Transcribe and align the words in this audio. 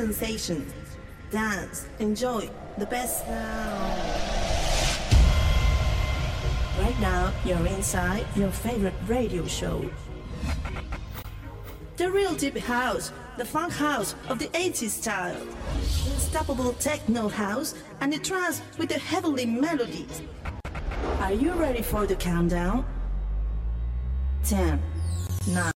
New 0.00 0.06
sensations. 0.06 0.72
Dance. 1.30 1.86
Enjoy 1.98 2.48
the 2.78 2.86
best 2.86 3.26
now. 3.26 3.96
Right 6.78 6.98
now, 7.00 7.32
you're 7.44 7.66
inside 7.66 8.24
your 8.34 8.50
favorite 8.50 8.94
radio 9.06 9.46
show. 9.46 9.90
The 11.98 12.10
real 12.10 12.34
deep 12.34 12.56
house, 12.56 13.12
the 13.36 13.44
funk 13.44 13.74
house 13.74 14.14
of 14.30 14.38
the 14.38 14.48
80s 14.48 14.88
style. 14.88 15.36
Unstoppable 16.14 16.72
techno 16.74 17.28
house 17.28 17.74
and 18.00 18.10
the 18.10 18.18
trance 18.18 18.62
with 18.78 18.88
the 18.88 18.98
heavenly 18.98 19.44
melodies. 19.44 20.22
Are 21.20 21.34
you 21.34 21.52
ready 21.52 21.82
for 21.82 22.06
the 22.06 22.16
countdown? 22.16 22.86
10, 24.44 24.80
9, 25.48 25.72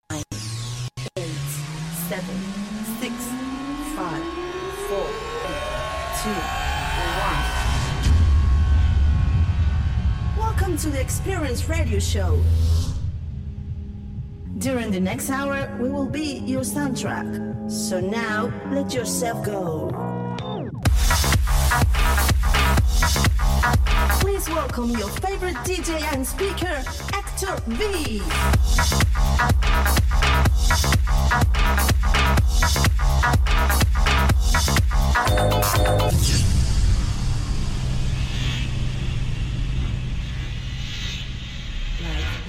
Experience 11.24 11.66
Radio 11.70 11.98
Show. 11.98 12.38
During 14.58 14.90
the 14.90 15.00
next 15.00 15.30
hour, 15.30 15.74
we 15.80 15.88
will 15.88 16.04
be 16.04 16.40
your 16.40 16.60
soundtrack. 16.60 17.70
So 17.70 17.98
now, 17.98 18.52
let 18.70 18.92
yourself 18.92 19.42
go. 19.42 19.88
Please 24.20 24.46
welcome 24.50 24.90
your 24.90 25.08
favorite 25.08 25.56
DJ 25.64 26.02
and 26.12 26.26
speaker, 26.26 26.84
Actor 27.14 27.56
V 27.68 28.20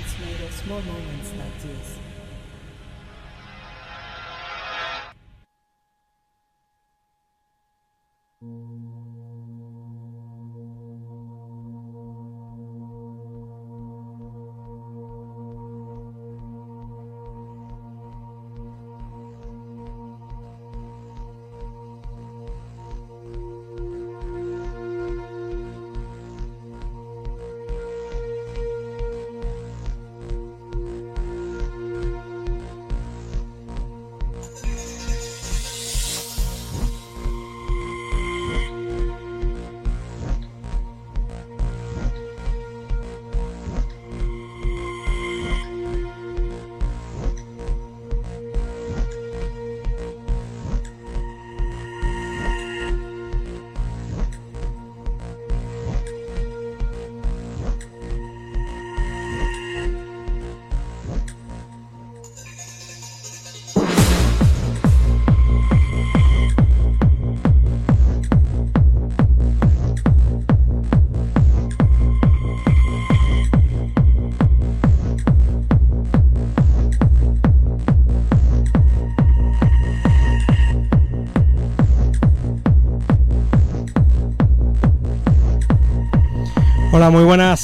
is 0.05 0.19
made 0.19 0.41
of 0.45 0.54
small 0.65 0.81
moments 0.81 1.31
like 1.37 1.61
this. 1.61 2.04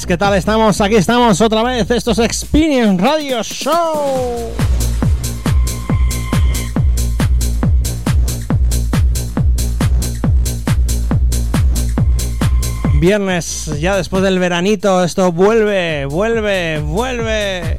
¿Qué 0.06 0.16
tal 0.16 0.34
estamos? 0.34 0.80
Aquí 0.80 0.96
estamos 0.96 1.40
otra 1.40 1.62
vez, 1.62 1.90
esto 1.90 2.12
es 2.12 2.18
Experience 2.18 3.02
Radio 3.02 3.42
Show. 3.42 4.50
Viernes, 13.00 13.70
ya 13.80 13.96
después 13.96 14.22
del 14.22 14.38
veranito, 14.38 15.04
esto 15.04 15.30
vuelve, 15.30 16.06
vuelve, 16.06 16.80
vuelve. 16.80 17.78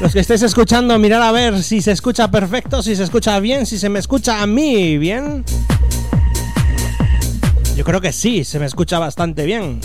Los 0.00 0.12
que 0.12 0.20
estéis 0.20 0.42
escuchando, 0.42 0.98
mirad 0.98 1.22
a 1.22 1.32
ver 1.32 1.62
si 1.62 1.82
se 1.82 1.92
escucha 1.92 2.30
perfecto, 2.30 2.82
si 2.82 2.96
se 2.96 3.04
escucha 3.04 3.38
bien, 3.40 3.66
si 3.66 3.78
se 3.78 3.88
me 3.88 3.98
escucha 3.98 4.42
a 4.42 4.46
mí 4.46 4.98
bien. 4.98 5.44
Creo 7.90 8.00
que 8.00 8.12
sí, 8.12 8.44
se 8.44 8.60
me 8.60 8.66
escucha 8.66 9.00
bastante 9.00 9.44
bien. 9.44 9.80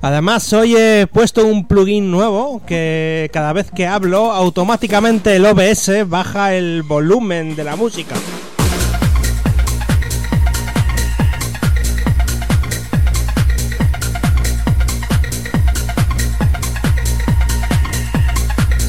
Además, 0.00 0.50
hoy 0.54 0.74
he 0.74 1.06
puesto 1.06 1.44
un 1.44 1.68
plugin 1.68 2.10
nuevo 2.10 2.62
que 2.64 3.28
cada 3.30 3.52
vez 3.52 3.70
que 3.70 3.86
hablo, 3.86 4.32
automáticamente 4.32 5.36
el 5.36 5.44
OBS 5.44 6.08
baja 6.08 6.54
el 6.54 6.82
volumen 6.82 7.56
de 7.56 7.64
la 7.64 7.76
música. 7.76 8.14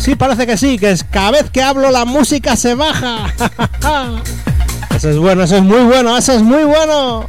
Sí, 0.07 0.15
parece 0.15 0.48
que 0.48 0.56
sí, 0.56 0.80
que 0.80 0.92
es 0.92 1.04
cada 1.04 1.31
vez 1.31 1.50
que 1.50 1.62
hablo 1.62 1.92
la 1.92 2.06
música 2.06 2.56
se 2.56 2.75
baja. 2.75 3.25
eso 4.95 5.09
es 5.09 5.18
bueno, 5.18 5.44
eso 5.44 5.57
es 5.57 5.63
muy 5.63 5.81
bueno, 5.81 6.18
eso 6.18 6.31
es 6.31 6.42
muy 6.42 6.63
bueno. 6.63 7.25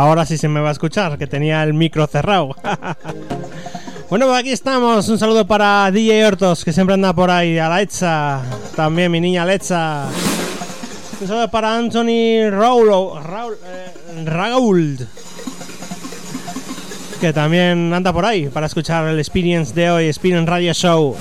Ahora 0.00 0.24
sí 0.24 0.38
se 0.38 0.48
me 0.48 0.60
va 0.60 0.70
a 0.70 0.72
escuchar, 0.72 1.18
que 1.18 1.26
tenía 1.26 1.62
el 1.62 1.74
micro 1.74 2.06
cerrado. 2.06 2.56
bueno, 4.08 4.28
pues 4.28 4.38
aquí 4.38 4.50
estamos. 4.50 5.06
Un 5.10 5.18
saludo 5.18 5.46
para 5.46 5.90
DJ 5.90 6.24
Hortos, 6.24 6.64
que 6.64 6.72
siempre 6.72 6.94
anda 6.94 7.12
por 7.12 7.30
ahí. 7.30 7.58
A 7.58 7.68
Lecha, 7.68 8.40
también 8.74 9.12
mi 9.12 9.20
niña 9.20 9.44
Lecha. 9.44 10.06
Un 11.20 11.28
saludo 11.28 11.50
para 11.50 11.76
Anthony 11.76 12.48
Raul, 12.50 12.88
Raul 14.24 14.96
eh, 14.98 15.06
que 17.20 17.34
también 17.34 17.92
anda 17.92 18.10
por 18.10 18.24
ahí 18.24 18.48
para 18.48 18.64
escuchar 18.64 19.06
el 19.06 19.18
Experience 19.18 19.74
de 19.74 19.90
hoy, 19.90 20.06
Experience 20.06 20.50
Radio 20.50 20.72
Show. 20.72 21.14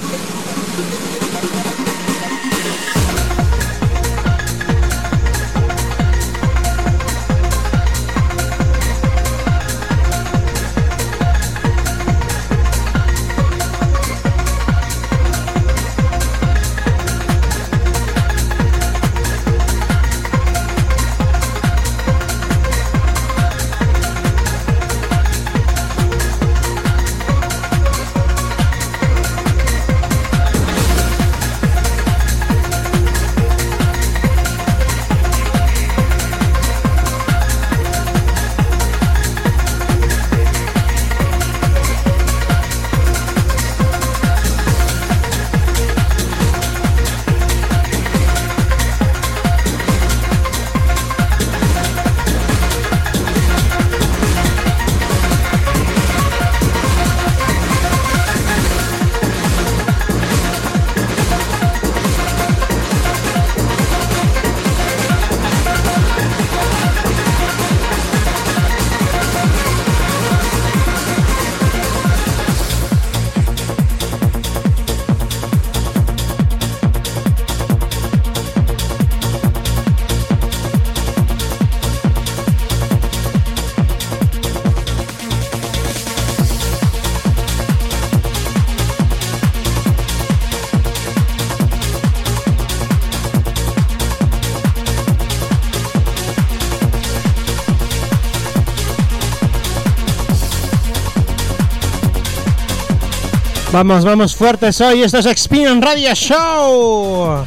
Vamos, 103.72 104.04
vamos 104.04 104.36
fuertes 104.36 104.82
hoy. 104.82 105.04
Esto 105.04 105.20
es 105.20 105.28
Experience 105.28 105.86
Radio 105.86 106.16
Show. 106.16 107.44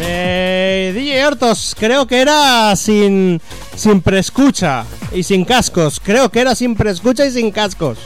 Eh, 0.00 0.92
DJ 0.94 1.26
Hortos, 1.26 1.76
creo 1.78 2.06
que 2.06 2.18
era 2.18 2.74
sin, 2.74 3.38
sin 3.76 4.00
preescucha 4.00 4.86
y 5.12 5.22
sin 5.22 5.44
cascos. 5.44 6.00
Creo 6.02 6.30
que 6.30 6.40
era 6.40 6.54
sin 6.54 6.74
preescucha 6.74 7.26
y 7.26 7.32
sin 7.32 7.50
cascos. 7.50 7.98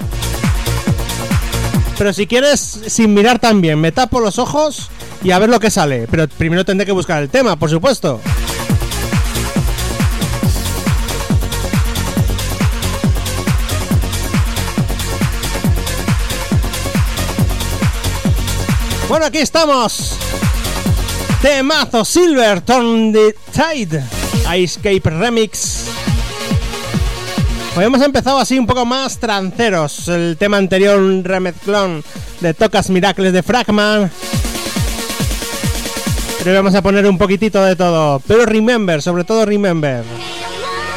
Pero 1.97 2.13
si 2.13 2.27
quieres, 2.27 2.81
sin 2.89 3.15
mirar 3.15 3.39
también, 3.39 3.81
me 3.81 3.93
tapo 3.93 4.19
los 4.19 4.41
ojos 4.41 4.91
y 5.23 5.31
a 5.31 5.39
ver 5.39 5.51
lo 5.51 5.61
que 5.61 5.71
sale. 5.71 6.09
Pero 6.11 6.27
primero 6.27 6.65
tendré 6.65 6.85
que 6.85 6.93
buscar 6.93 7.23
el 7.23 7.29
tema, 7.29 7.55
por 7.55 7.71
supuesto. 7.71 8.21
Bueno, 19.13 19.27
aquí 19.27 19.41
estamos. 19.41 20.17
Temazo 21.43 22.03
Silver, 22.03 22.63
Turn 22.63 23.13
the 23.13 23.37
Tide, 23.53 24.03
Escape 24.51 25.03
Remix. 25.05 25.85
Hoy 27.77 27.85
hemos 27.85 28.01
empezado 28.01 28.39
así 28.39 28.59
un 28.59 28.67
poco 28.67 28.87
más 28.87 29.19
tranceros. 29.19 30.09
El 30.09 30.39
tema 30.39 30.57
anterior, 30.57 30.99
un 30.99 31.23
remezclón 31.25 32.03
de 32.41 32.55
Tocas 32.55 32.89
Miracles 32.89 33.35
de 33.35 33.43
Fragman. 33.43 34.11
Pero 36.43 36.57
vamos 36.57 36.75
a 36.75 36.81
poner 36.81 37.07
un 37.07 37.19
poquitito 37.19 37.63
de 37.63 37.77
todo. 37.77 38.19
Pero 38.27 38.47
remember, 38.47 39.03
sobre 39.03 39.25
todo 39.25 39.45
remember. 39.45 40.05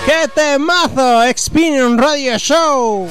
¡Qué 0.06 0.30
temazo! 0.34 1.22
Experience 1.24 2.02
Radio 2.02 2.38
Show. 2.38 3.10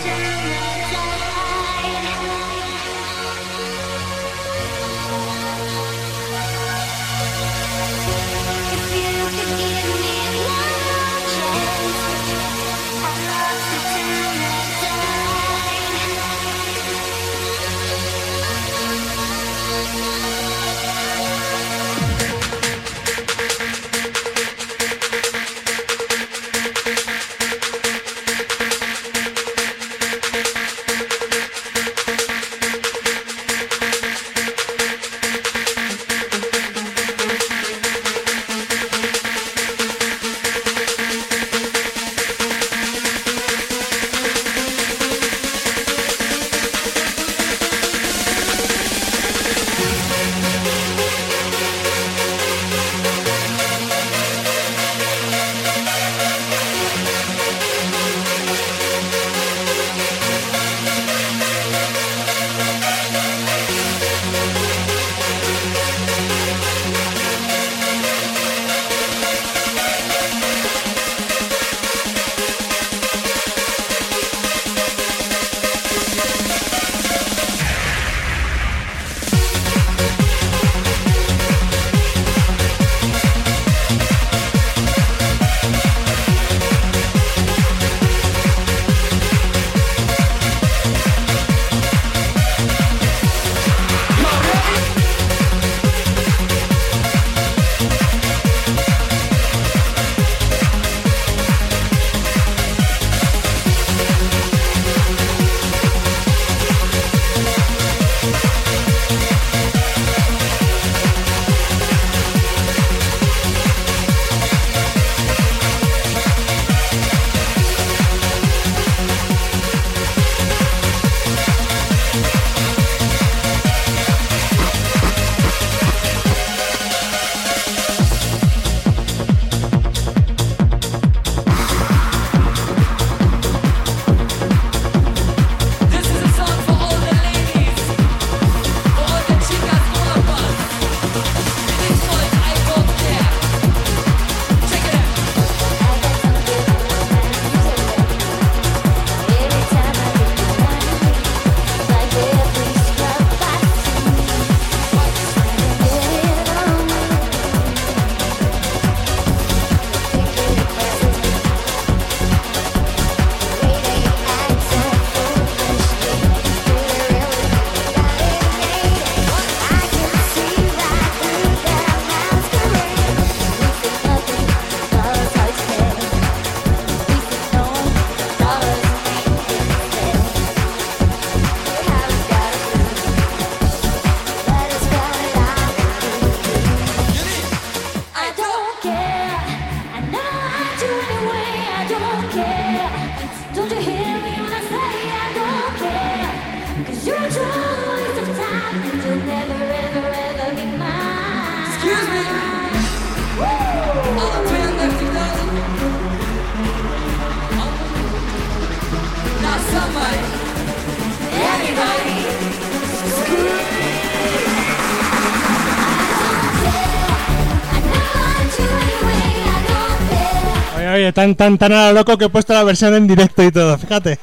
Tan, 221.25 221.35
tan, 221.37 221.57
tan 221.59 221.73
a 221.73 221.89
lo 221.89 222.01
loco 222.01 222.19
que 222.19 222.27
he 222.27 222.29
puesto 222.29 222.53
la 222.53 222.65
versión 222.65 222.95
en 222.95 223.07
directo 223.07 223.43
y 223.43 223.51
todo, 223.51 223.79
fíjate. 223.79 224.19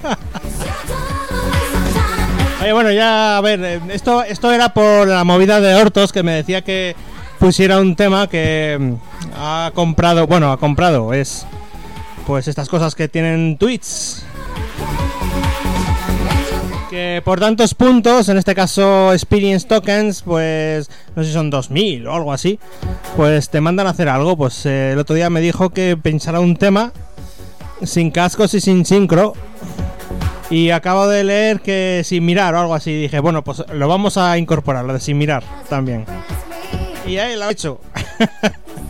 Oye, 2.62 2.74
bueno, 2.74 2.92
ya, 2.92 3.38
a 3.38 3.42
ver, 3.42 3.64
eh, 3.64 3.82
esto, 3.90 4.24
esto 4.24 4.52
era 4.52 4.72
por 4.74 5.08
la 5.08 5.24
movida 5.24 5.60
de 5.60 5.74
Hortos 5.74 6.12
que 6.12 6.22
me 6.22 6.34
decía 6.34 6.62
que 6.62 6.96
pusiera 7.40 7.80
un 7.80 7.96
tema 7.96 8.28
que 8.28 8.78
mm, 8.80 8.94
ha 9.36 9.72
comprado, 9.74 10.28
bueno, 10.28 10.52
ha 10.52 10.58
comprado, 10.58 11.14
es 11.14 11.48
pues 12.28 12.48
estas 12.48 12.70
cosas 12.70 12.94
que 12.94 13.08
tienen 13.08 13.58
tweets. 13.58 14.24
Que 16.92 17.22
por 17.24 17.40
tantos 17.40 17.74
puntos, 17.74 18.28
en 18.28 18.38
este 18.38 18.54
caso 18.54 19.14
Experience 19.14 19.66
Tokens, 19.66 20.24
pues 20.24 20.90
no 21.16 21.24
sé 21.24 21.30
si 21.30 21.34
son 21.34 21.50
2000 21.50 22.06
o 22.06 22.14
algo 22.14 22.34
así, 22.34 22.60
pues 23.16 23.50
te 23.50 23.62
mandan 23.62 23.88
a 23.88 23.92
hacer 23.92 24.10
algo. 24.10 24.36
Pues 24.36 24.66
eh, 24.66 24.92
el 24.92 25.00
otro 25.00 25.16
día 25.16 25.30
me 25.30 25.40
dijo 25.40 25.70
que 25.70 25.96
pensara 25.96 26.42
un 26.42 26.58
tema 26.58 26.92
sin 27.82 28.12
cascos 28.12 28.54
y 28.56 28.60
sin 28.60 28.84
sincro. 28.86 29.32
Y 30.50 30.72
acabo 30.72 31.08
de 31.08 31.24
leer 31.24 31.62
que 31.62 32.02
sin 32.04 32.26
mirar 32.26 32.56
o 32.56 32.60
algo 32.60 32.76
así. 32.76 32.94
Dije, 32.94 33.22
bueno, 33.22 33.42
pues 33.42 33.64
lo 33.72 33.88
vamos 33.88 34.18
a 34.18 34.38
incorporar, 34.38 34.84
lo 34.84 34.92
de 34.92 35.00
sin 35.00 35.18
mirar 35.18 35.46
también. 35.70 36.06
Y 37.08 37.20
ahí 37.20 37.38
lo 37.38 37.48
he 37.48 37.54
hecho. 37.54 37.80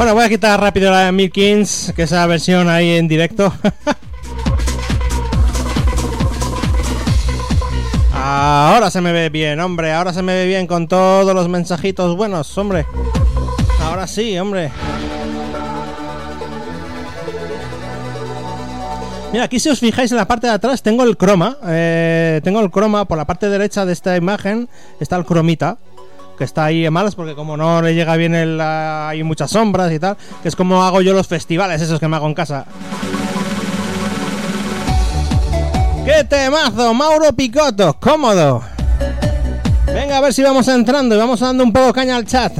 Bueno, 0.00 0.14
voy 0.14 0.24
a 0.24 0.30
quitar 0.30 0.58
rápido 0.58 0.90
la 0.90 1.00
de 1.00 1.12
Milkins, 1.12 1.92
que 1.94 2.04
es 2.04 2.10
la 2.10 2.26
versión 2.26 2.70
ahí 2.70 2.92
en 2.92 3.06
directo. 3.06 3.52
ahora 8.14 8.90
se 8.90 9.02
me 9.02 9.12
ve 9.12 9.28
bien, 9.28 9.60
hombre, 9.60 9.92
ahora 9.92 10.14
se 10.14 10.22
me 10.22 10.32
ve 10.32 10.46
bien 10.46 10.66
con 10.66 10.88
todos 10.88 11.34
los 11.34 11.50
mensajitos 11.50 12.16
buenos, 12.16 12.56
hombre. 12.56 12.86
Ahora 13.82 14.06
sí, 14.06 14.38
hombre. 14.38 14.72
Mira, 19.32 19.44
aquí 19.44 19.60
si 19.60 19.68
os 19.68 19.80
fijáis 19.80 20.10
en 20.12 20.16
la 20.16 20.26
parte 20.26 20.46
de 20.46 20.54
atrás 20.54 20.82
tengo 20.82 21.04
el 21.04 21.18
croma. 21.18 21.58
Eh, 21.66 22.40
tengo 22.42 22.60
el 22.60 22.70
croma 22.70 23.04
por 23.04 23.18
la 23.18 23.26
parte 23.26 23.50
derecha 23.50 23.84
de 23.84 23.92
esta 23.92 24.16
imagen. 24.16 24.66
Está 24.98 25.16
el 25.16 25.26
cromita 25.26 25.76
que 26.40 26.44
está 26.44 26.64
ahí 26.64 26.86
en 26.86 26.92
malas 26.94 27.14
porque 27.14 27.34
como 27.34 27.54
no 27.58 27.82
le 27.82 27.94
llega 27.94 28.16
bien 28.16 28.34
el, 28.34 28.58
hay 28.58 29.22
muchas 29.22 29.50
sombras 29.50 29.92
y 29.92 29.98
tal, 29.98 30.16
que 30.42 30.48
es 30.48 30.56
como 30.56 30.82
hago 30.82 31.02
yo 31.02 31.12
los 31.12 31.26
festivales 31.26 31.82
esos 31.82 32.00
que 32.00 32.08
me 32.08 32.16
hago 32.16 32.26
en 32.26 32.32
casa. 32.32 32.64
¡Qué 36.06 36.24
temazo! 36.24 36.94
Mauro 36.94 37.34
Picotto, 37.34 37.94
cómodo. 38.00 38.62
Venga, 39.84 40.16
a 40.16 40.20
ver 40.22 40.32
si 40.32 40.42
vamos 40.42 40.66
entrando 40.68 41.14
y 41.14 41.18
vamos 41.18 41.40
dando 41.40 41.62
un 41.62 41.74
poco 41.74 41.92
caña 41.92 42.16
al 42.16 42.24
chat. 42.24 42.54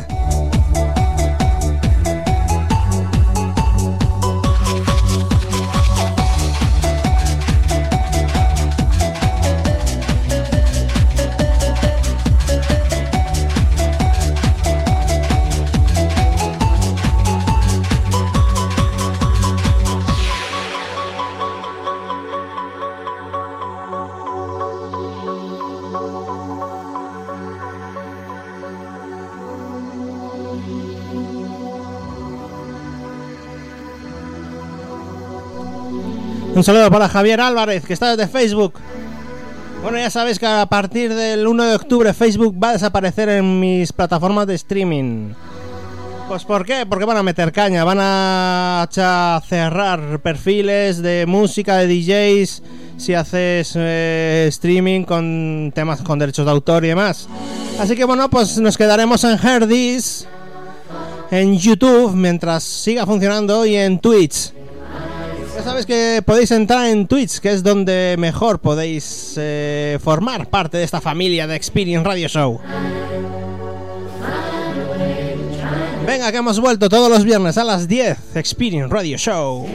Un 36.55 36.65
saludo 36.65 36.91
para 36.91 37.09
Javier 37.09 37.41
Álvarez, 37.41 37.85
que 37.85 37.93
está 37.93 38.15
desde 38.15 38.31
Facebook. 38.31 38.75
Bueno, 39.83 39.99
ya 39.99 40.11
sabéis 40.11 40.39
que 40.39 40.47
a 40.47 40.67
partir 40.67 41.15
del 41.15 41.47
1 41.47 41.65
de 41.65 41.75
octubre 41.75 42.13
Facebook 42.13 42.57
va 42.63 42.71
a 42.71 42.73
desaparecer 42.73 43.29
en 43.29 43.61
mis 43.61 43.93
plataformas 43.93 44.47
de 44.47 44.57
streaming. 44.57 45.33
Pues 46.29 46.45
¿por 46.45 46.67
qué? 46.67 46.87
Porque 46.87 47.05
van 47.05 47.17
a 47.17 47.23
meter 47.23 47.53
caña, 47.53 47.85
van 47.85 47.99
a 48.01 48.89
cerrar 49.49 50.21
perfiles 50.23 51.01
de 51.03 51.25
música, 51.27 51.79
de 51.79 51.87
DJs, 51.87 52.63
si 52.99 53.15
haces 53.15 53.73
eh, 53.77 54.47
streaming 54.49 55.05
con 55.05 55.73
temas 55.75 56.03
con 56.03 56.19
derechos 56.19 56.45
de 56.45 56.51
autor 56.51 56.85
y 56.85 56.89
demás. 56.89 57.29
Así 57.79 57.97
que 57.97 58.05
bueno, 58.05 58.29
pues 58.29 58.59
nos 58.59 58.77
quedaremos 58.77 59.25
en 59.25 59.39
Herdis, 59.45 60.27
en 61.31 61.57
YouTube, 61.57 62.13
mientras 62.15 62.65
siga 62.65 63.07
funcionando, 63.07 63.65
y 63.65 63.77
en 63.77 63.99
Twitch. 64.01 64.60
Ya 65.61 65.65
sabes 65.65 65.85
que 65.85 66.23
podéis 66.25 66.51
entrar 66.53 66.87
en 66.87 67.07
Twitch, 67.07 67.39
que 67.39 67.51
es 67.51 67.63
donde 67.63 68.17
mejor 68.19 68.61
podéis 68.61 69.35
eh, 69.37 69.99
formar 70.03 70.49
parte 70.49 70.79
de 70.79 70.85
esta 70.85 71.03
familia 71.03 71.47
de 71.47 71.55
Experience 71.55 72.03
Radio 72.03 72.29
Show. 72.29 72.59
Venga, 76.07 76.33
que 76.33 76.39
hemos 76.39 76.59
vuelto 76.59 76.89
todos 76.89 77.11
los 77.11 77.25
viernes 77.25 77.59
a 77.59 77.65
las 77.65 77.87
10, 77.89 78.37
Experience 78.37 78.89
Radio 78.91 79.19
Show. 79.19 79.67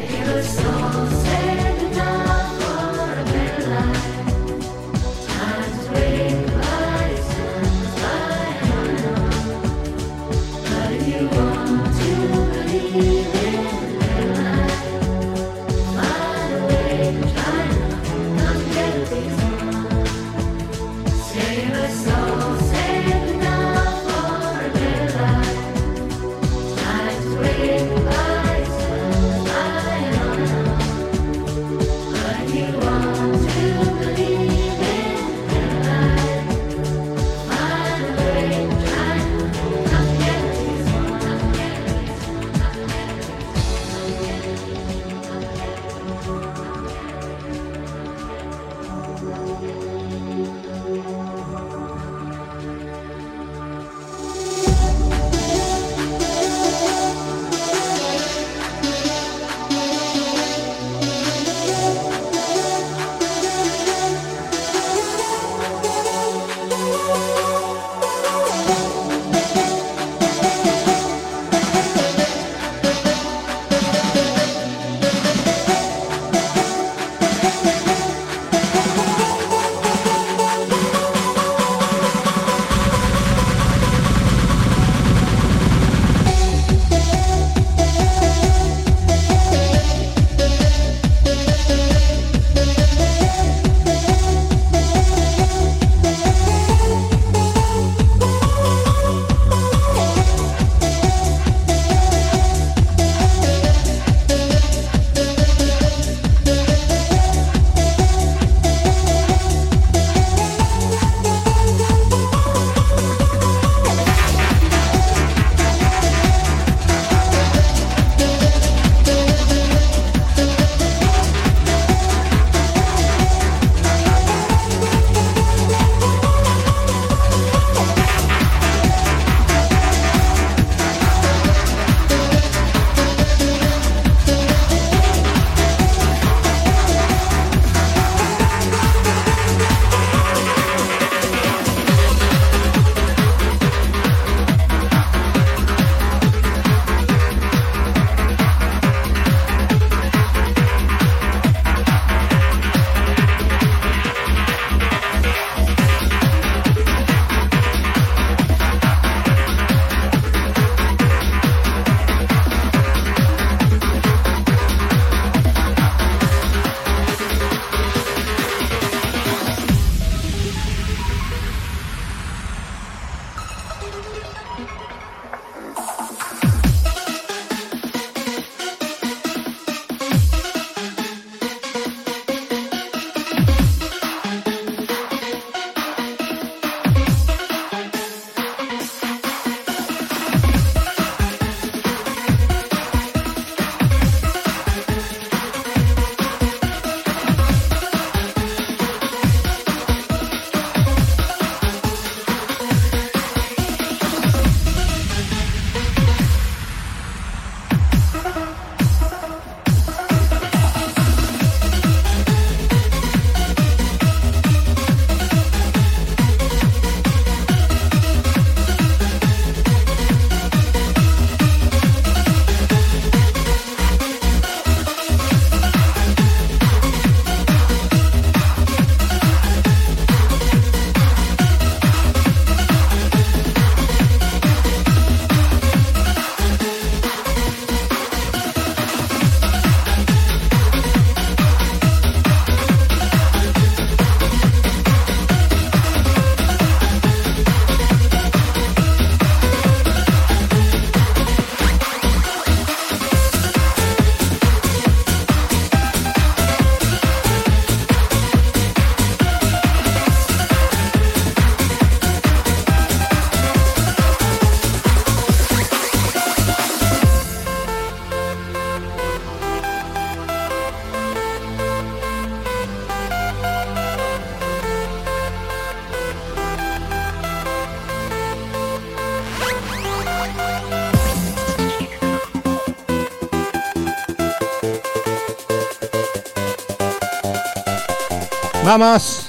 Vamos. 288.65 289.27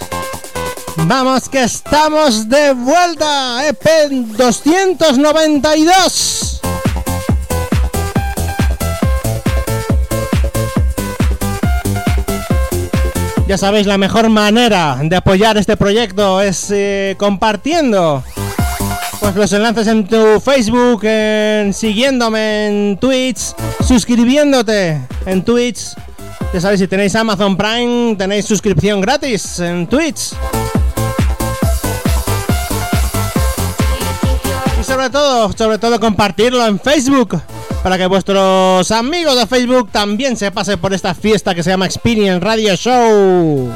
Vamos 0.96 1.48
que 1.50 1.62
estamos 1.62 2.48
de 2.48 2.72
vuelta. 2.72 3.68
EP 3.68 4.10
292. 4.10 6.62
Ya 13.46 13.58
sabéis, 13.58 13.86
la 13.86 13.98
mejor 13.98 14.30
manera 14.30 14.96
de 15.02 15.16
apoyar 15.16 15.58
este 15.58 15.76
proyecto 15.76 16.40
es 16.40 16.70
eh, 16.70 17.14
compartiendo 17.18 18.24
pues 19.20 19.36
los 19.36 19.52
enlaces 19.52 19.86
en 19.86 20.06
tu 20.06 20.40
Facebook, 20.40 21.02
siguiéndome 21.74 22.68
en 22.68 22.96
Twitch, 22.96 23.52
suscribiéndote 23.86 24.98
en 25.26 25.44
Twitch. 25.44 25.94
Ya 26.56 26.62
sabéis, 26.62 26.80
si 26.80 26.88
tenéis 26.88 27.14
Amazon 27.14 27.54
Prime, 27.54 28.16
tenéis 28.16 28.46
suscripción 28.46 29.02
gratis 29.02 29.60
en 29.60 29.86
Twitch. 29.86 30.32
Y 34.80 34.82
sobre 34.82 35.10
todo, 35.10 35.52
sobre 35.52 35.76
todo 35.76 36.00
compartirlo 36.00 36.64
en 36.64 36.80
Facebook 36.80 37.38
para 37.82 37.98
que 37.98 38.06
vuestros 38.06 38.90
amigos 38.90 39.36
de 39.36 39.46
Facebook 39.46 39.90
también 39.92 40.34
se 40.34 40.50
pasen 40.50 40.78
por 40.78 40.94
esta 40.94 41.12
fiesta 41.14 41.54
que 41.54 41.62
se 41.62 41.68
llama 41.68 41.84
Experience 41.84 42.40
Radio 42.40 42.74
Show. 42.74 43.70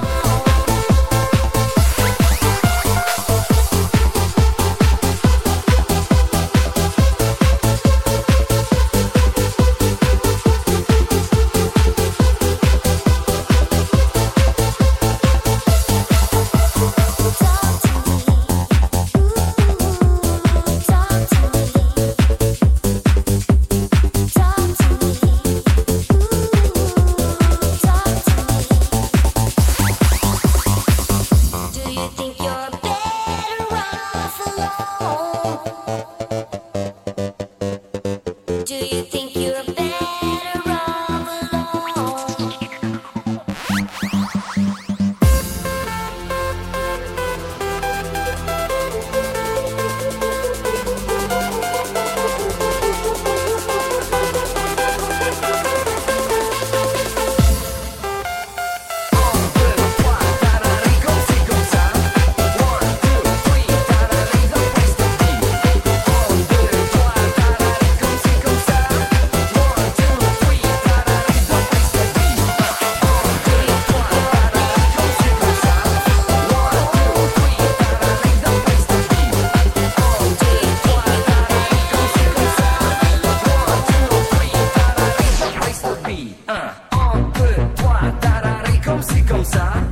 Musa. 89.40 89.89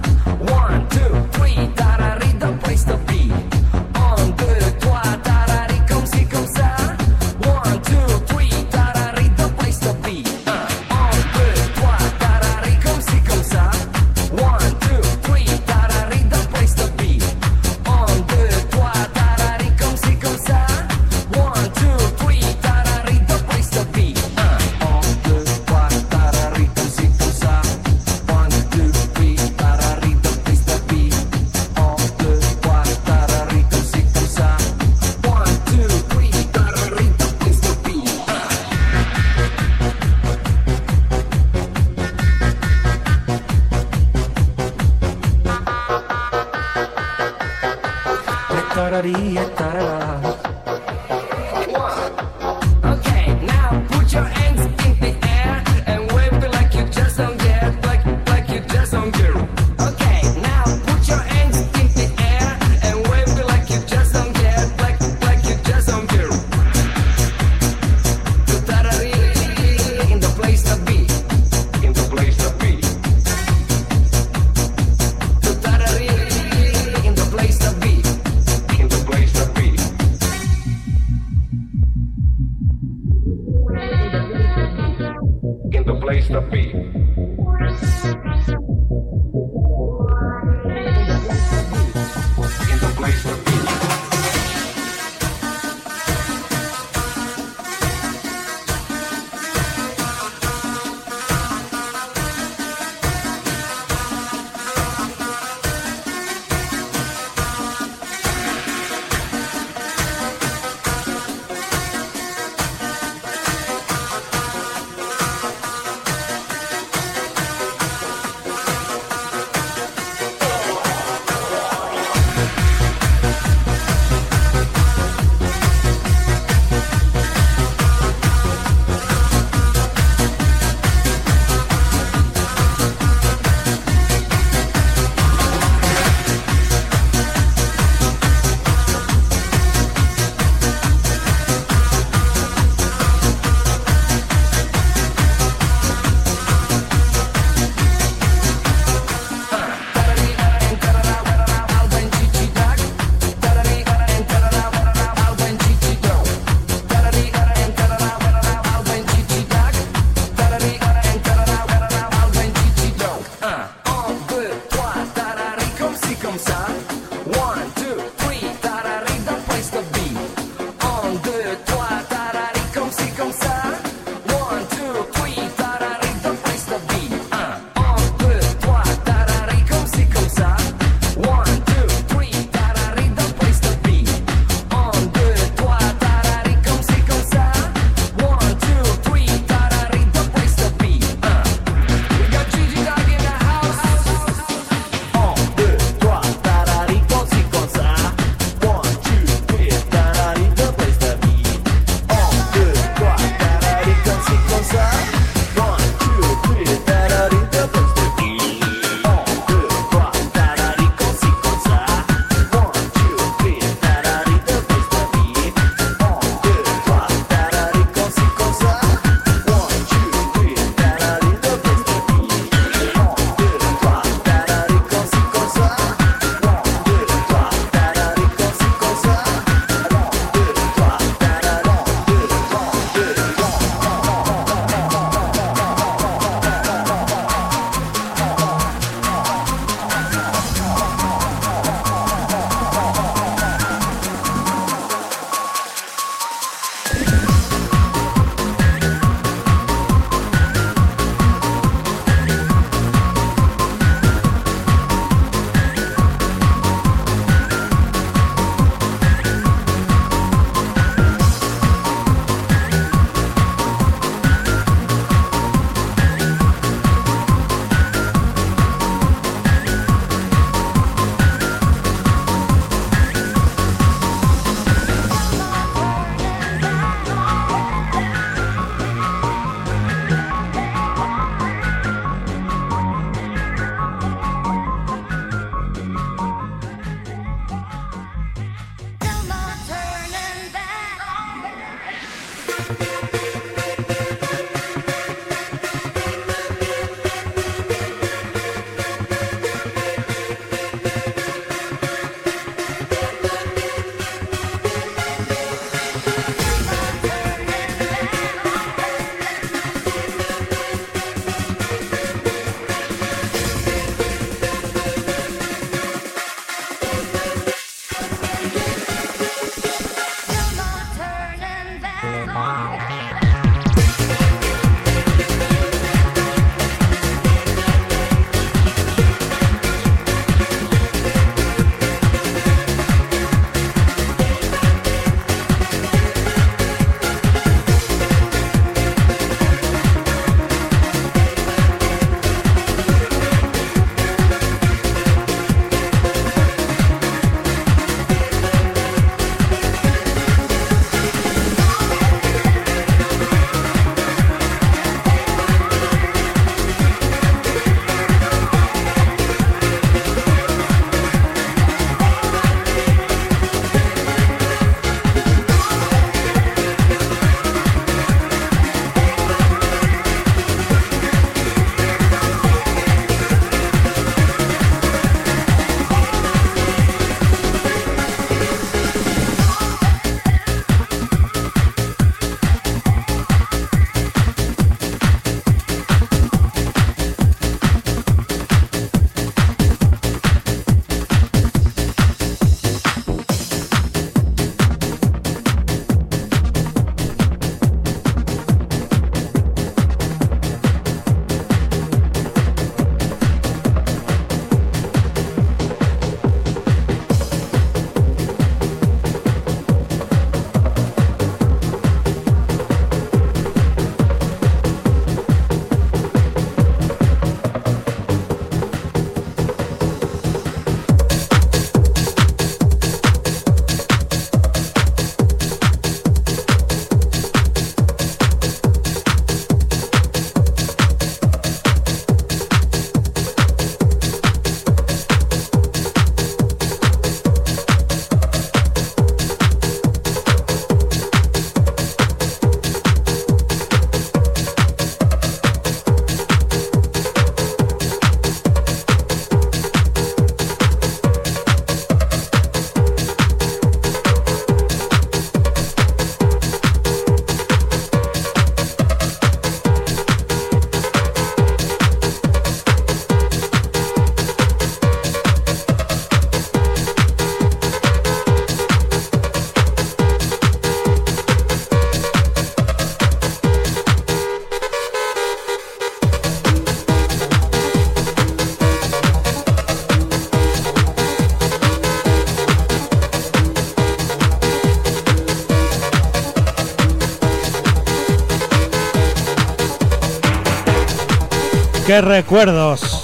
¡Qué 491.89 492.03
recuerdos! 492.03 493.01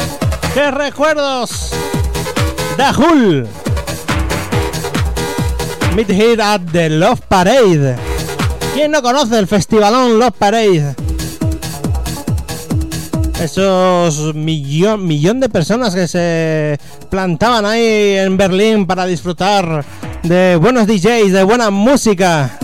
¡Qué 0.53 0.71
recuerdos! 0.71 1.71
Dahul. 2.77 3.49
Meet 5.97 6.11
here 6.11 6.43
at 6.43 6.61
the 6.71 6.91
Love 6.91 7.23
Parade. 7.23 7.97
¿Quién 8.75 8.91
no 8.91 9.01
conoce 9.01 9.39
el 9.39 9.47
festivalón 9.47 10.19
Love 10.19 10.35
Parade? 10.39 10.95
Esos 13.41 14.35
millón, 14.35 15.07
millón 15.07 15.41
de 15.41 15.49
personas 15.49 15.95
que 15.95 16.07
se 16.07 16.79
plantaban 17.09 17.65
ahí 17.65 18.19
en 18.19 18.37
Berlín 18.37 18.87
para 18.87 19.07
disfrutar 19.07 19.83
de 20.25 20.57
buenos 20.57 20.87
DJs, 20.87 21.33
de 21.33 21.43
buena 21.43 21.71
música. 21.71 22.59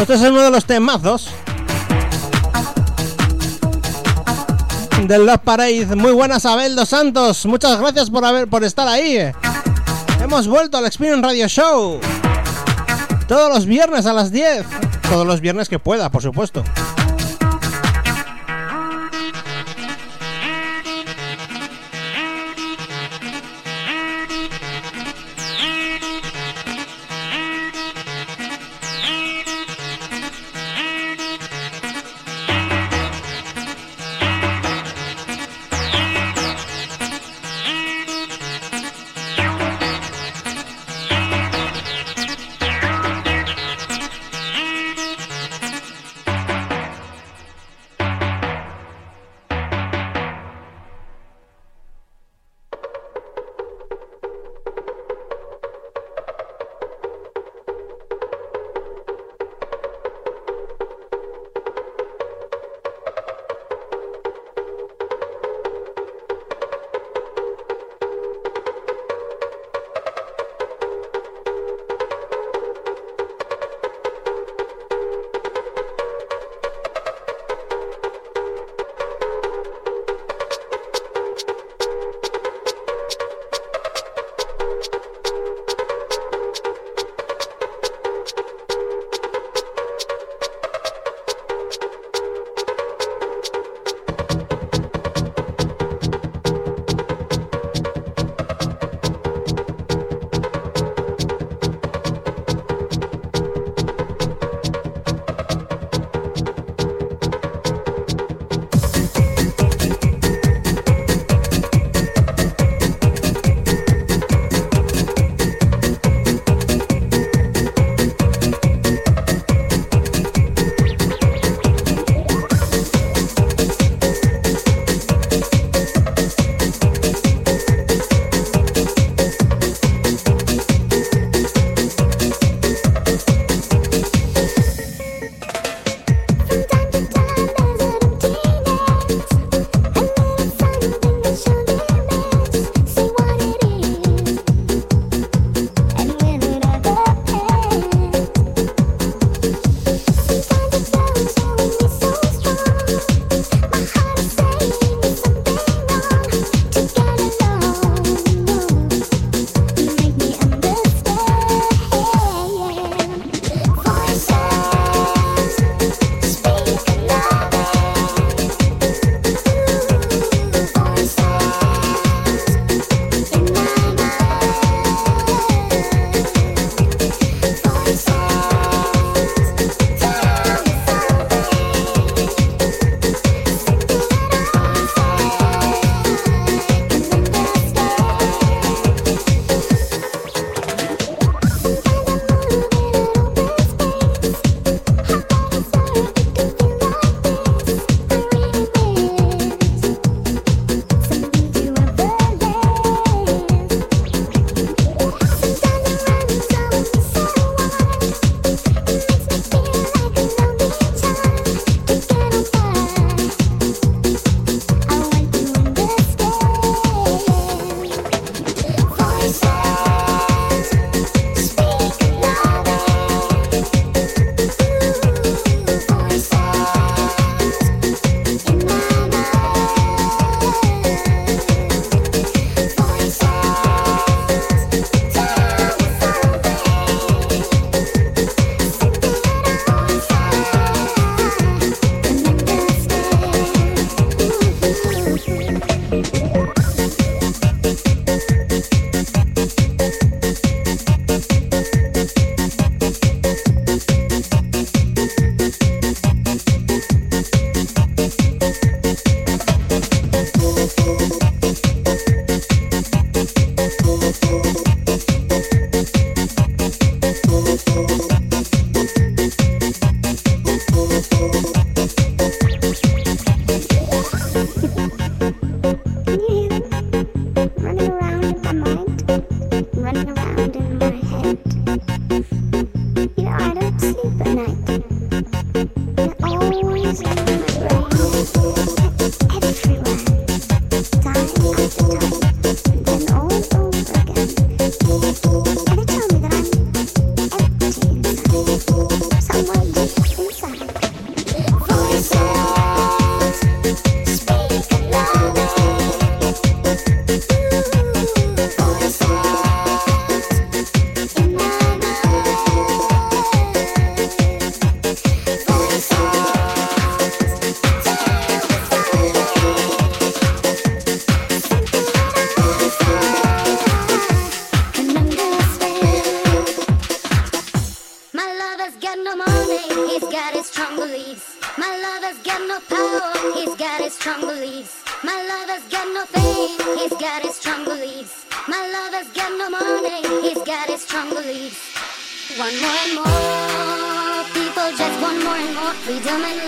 Este 0.00 0.14
es 0.14 0.20
uno 0.22 0.42
de 0.42 0.50
los 0.50 0.64
temazos 0.64 1.30
del 5.06 5.26
Love 5.26 5.40
Parade. 5.44 5.96
Muy 5.96 6.12
buenas, 6.12 6.44
Abel 6.46 6.76
dos 6.76 6.88
Santos. 6.88 7.46
Muchas 7.46 7.78
gracias 7.80 8.10
por, 8.10 8.24
haber, 8.24 8.48
por 8.48 8.64
estar 8.64 8.86
ahí. 8.88 9.32
Hemos 10.22 10.46
vuelto 10.46 10.76
al 10.76 10.86
Experience 10.86 11.22
Radio 11.22 11.48
Show. 11.48 12.00
Todos 13.26 13.52
los 13.54 13.66
viernes 13.66 14.06
a 14.06 14.12
las 14.12 14.30
10. 14.32 14.64
Todos 15.08 15.26
los 15.26 15.40
viernes 15.40 15.68
que 15.68 15.78
pueda, 15.78 16.10
por 16.10 16.22
supuesto. 16.22 16.64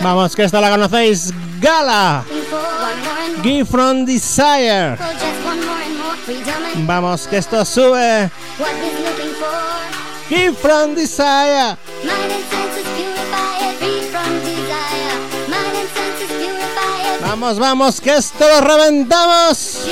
Vamos, 0.01 0.35
que 0.35 0.45
esta 0.45 0.61
la 0.61 0.71
conocéis, 0.71 1.33
Gala. 1.61 2.25
Give 3.43 3.65
from 3.65 4.05
Desire. 4.05 4.97
Vamos, 6.87 7.27
que 7.29 7.39
esto 7.39 7.65
sube. 7.65 8.31
Give 10.29 10.55
from 10.55 10.95
Desire. 10.95 11.77
Vamos, 17.21 17.59
vamos, 17.59 18.01
que 18.01 18.15
esto 18.15 18.47
lo 18.47 18.61
reventamos. 18.61 19.87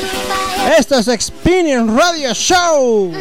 Esto 0.78 0.98
es 0.98 1.08
Experience 1.08 1.92
Radio 1.92 2.34
Show. 2.34 3.12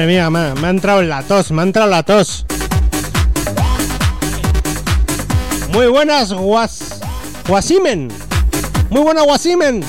Madre 0.00 0.12
mía, 0.14 0.30
me 0.30 0.66
ha 0.66 0.70
entrado 0.70 1.02
en 1.02 1.10
la 1.10 1.22
tos, 1.22 1.50
me 1.50 1.60
ha 1.60 1.64
entrado 1.64 1.88
en 1.88 1.90
la 1.90 2.02
tos. 2.02 2.46
Muy 5.74 5.88
buenas, 5.88 6.32
Guas. 6.32 7.00
Guasimen. 7.46 8.08
Muy 8.88 9.02
buena, 9.02 9.20
Guasimen. 9.24 9.84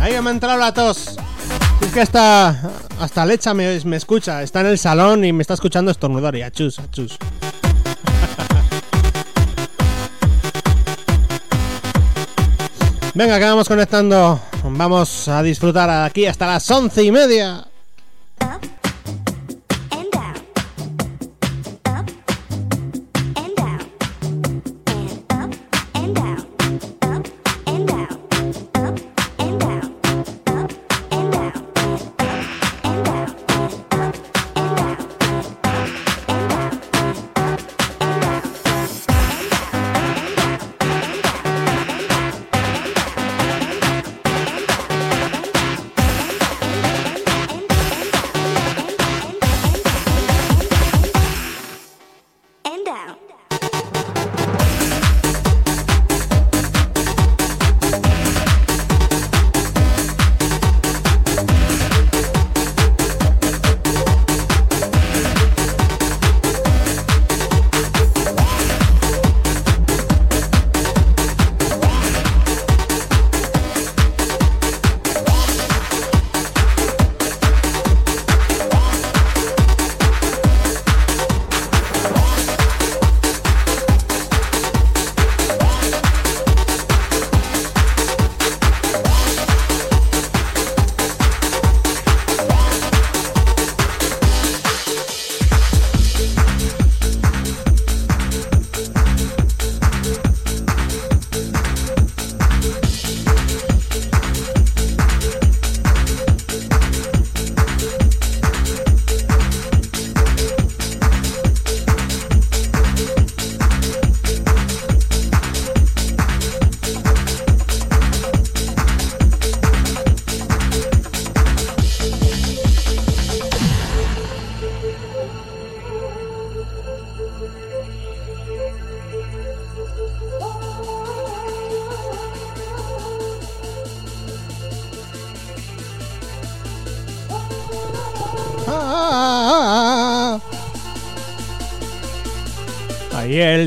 Ahí 0.00 0.12
me 0.22 0.30
ha 0.30 0.32
entrado 0.32 0.60
la 0.60 0.72
tos. 0.72 1.16
Es 1.80 1.88
que 1.92 2.02
hasta, 2.02 2.50
hasta 3.00 3.26
Lecha 3.26 3.52
me, 3.52 3.80
me 3.84 3.96
escucha. 3.96 4.44
Está 4.44 4.60
en 4.60 4.66
el 4.66 4.78
salón 4.78 5.24
y 5.24 5.32
me 5.32 5.42
está 5.42 5.54
escuchando 5.54 5.90
estornudar. 5.90 6.36
Y 6.36 6.42
achus, 6.42 6.78
achus. 6.78 7.18
Venga, 13.14 13.36
acabamos 13.36 13.68
conectando. 13.68 14.40
Vamos 14.64 15.28
a 15.28 15.42
disfrutar 15.42 15.90
aquí 15.90 16.24
hasta 16.24 16.46
las 16.46 16.70
once 16.70 17.02
y 17.02 17.12
media. 17.12 17.71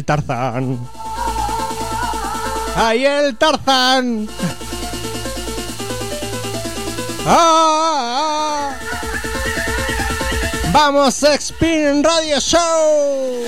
el 0.05 0.23
Tarzán. 0.23 0.79
¡Ahí 2.75 3.05
el 3.05 3.35
Tarzán! 3.37 4.27
¡Ah! 7.25 8.77
¡Vamos, 10.71 11.23
Spin 11.23 12.03
Radio 12.03 12.39
Show! 12.39 13.44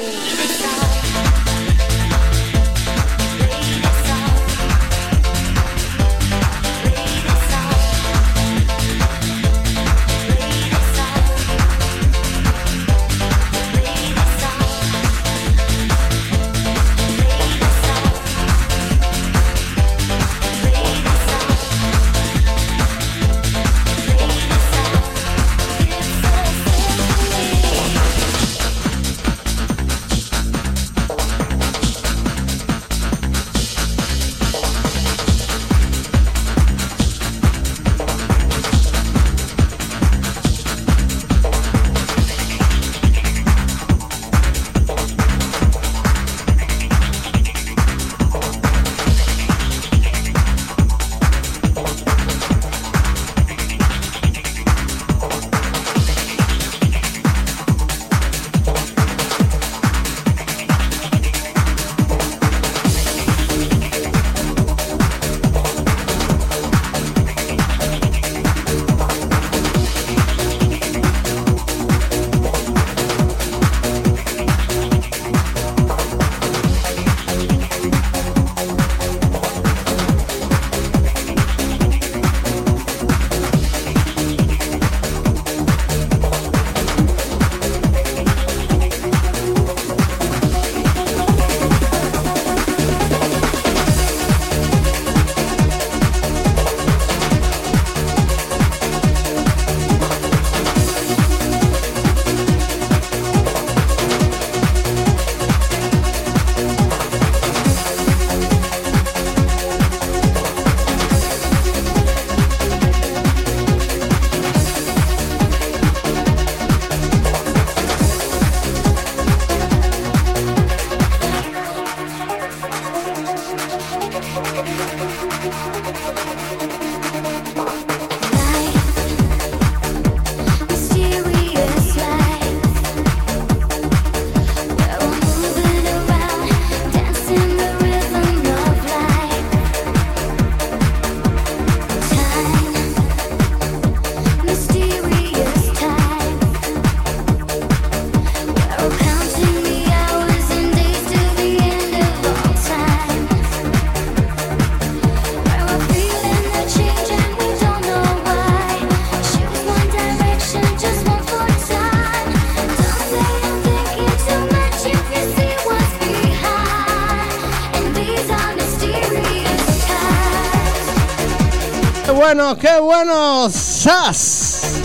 qué 172.59 172.79
bueno. 172.79 173.49
¡Sas! 173.49 174.79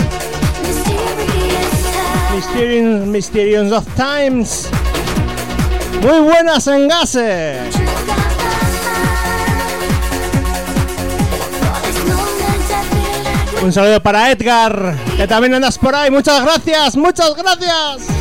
Mysterious, 2.35 3.07
Mysterious 3.07 3.73
of 3.73 3.87
Times. 3.95 4.69
Muy 6.01 6.21
buenas 6.21 6.67
en 6.67 6.85
engases. 6.85 7.75
Un 13.63 13.73
saludo 13.73 14.01
para 14.01 14.31
Edgar, 14.31 14.97
que 15.17 15.27
también 15.29 15.55
andas 15.55 15.77
por 15.79 15.95
ahí. 15.95 16.11
Muchas 16.11 16.43
gracias, 16.43 16.97
muchas 16.97 17.35
gracias. 17.37 18.12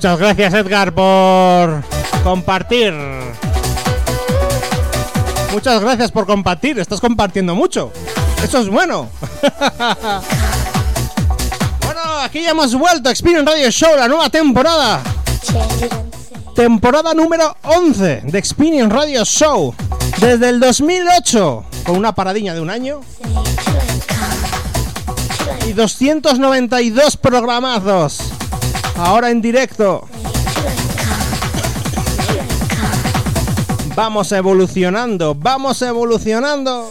Muchas 0.00 0.18
gracias 0.18 0.54
Edgar 0.54 0.94
por 0.94 1.84
compartir. 2.24 2.94
Muchas 5.52 5.82
gracias 5.82 6.10
por 6.10 6.24
compartir. 6.24 6.78
Estás 6.78 7.02
compartiendo 7.02 7.54
mucho. 7.54 7.92
Eso 8.42 8.60
es 8.60 8.70
bueno. 8.70 9.10
bueno, 11.84 12.00
aquí 12.24 12.42
ya 12.42 12.52
hemos 12.52 12.74
vuelto. 12.74 13.10
Experience 13.10 13.44
Radio 13.44 13.70
Show, 13.70 13.94
la 13.94 14.08
nueva 14.08 14.30
temporada. 14.30 15.02
Temporada 16.54 17.12
número 17.12 17.54
11 17.64 18.22
de 18.24 18.38
Experience 18.38 18.88
Radio 18.88 19.22
Show. 19.26 19.74
Desde 20.18 20.48
el 20.48 20.60
2008. 20.60 21.64
Con 21.84 21.98
una 21.98 22.14
paradiña 22.14 22.54
de 22.54 22.62
un 22.62 22.70
año. 22.70 23.02
Y 25.68 25.74
292 25.74 27.18
programazos. 27.18 28.39
Ahora 28.96 29.30
en 29.30 29.40
directo. 29.40 30.06
Vamos 33.94 34.32
evolucionando, 34.32 35.34
vamos 35.34 35.82
evolucionando. 35.82 36.90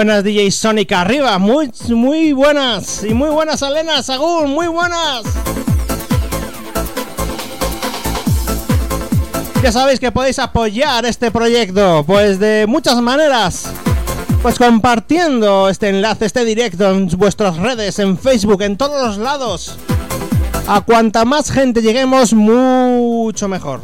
Buenas 0.00 0.24
DJ 0.24 0.50
Sonic 0.50 0.92
arriba, 0.92 1.38
muy 1.38 1.70
muy 1.90 2.32
buenas 2.32 3.04
y 3.04 3.12
muy 3.12 3.28
buenas 3.28 3.62
Alena 3.62 4.02
Sagún, 4.02 4.50
muy 4.50 4.66
buenas. 4.66 5.24
Ya 9.62 9.70
sabéis 9.70 10.00
que 10.00 10.10
podéis 10.10 10.38
apoyar 10.38 11.04
este 11.04 11.30
proyecto, 11.30 12.02
pues 12.06 12.38
de 12.38 12.64
muchas 12.66 12.96
maneras. 13.02 13.70
Pues 14.40 14.56
compartiendo 14.56 15.68
este 15.68 15.90
enlace, 15.90 16.24
este 16.24 16.46
directo 16.46 16.88
en 16.88 17.06
vuestras 17.18 17.58
redes, 17.58 17.98
en 17.98 18.16
Facebook, 18.16 18.62
en 18.62 18.78
todos 18.78 19.06
los 19.06 19.18
lados. 19.18 19.76
A 20.66 20.80
cuanta 20.80 21.26
más 21.26 21.50
gente 21.50 21.82
lleguemos, 21.82 22.32
mucho 22.32 23.48
mejor. 23.48 23.82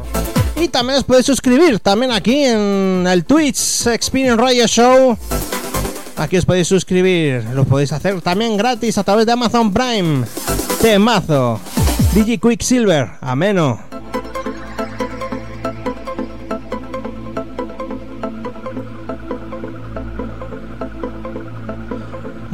Y 0.58 0.68
también 0.68 0.96
os 0.98 1.04
podéis 1.04 1.26
suscribir, 1.26 1.78
también 1.80 2.10
aquí 2.10 2.42
en 2.44 3.06
el 3.06 3.26
Twitch 3.26 3.86
Experience 3.88 4.40
Radio 4.40 4.66
Show. 4.66 5.18
Aquí 6.16 6.38
os 6.38 6.46
podéis 6.46 6.66
suscribir, 6.66 7.44
lo 7.52 7.64
podéis 7.64 7.92
hacer 7.92 8.20
también 8.22 8.56
gratis 8.56 8.96
a 8.96 9.04
través 9.04 9.26
de 9.26 9.32
Amazon 9.32 9.72
Prime. 9.72 10.24
Temazo. 10.80 11.60
DJ 12.14 12.38
Quicksilver, 12.38 13.10
ameno. 13.20 13.78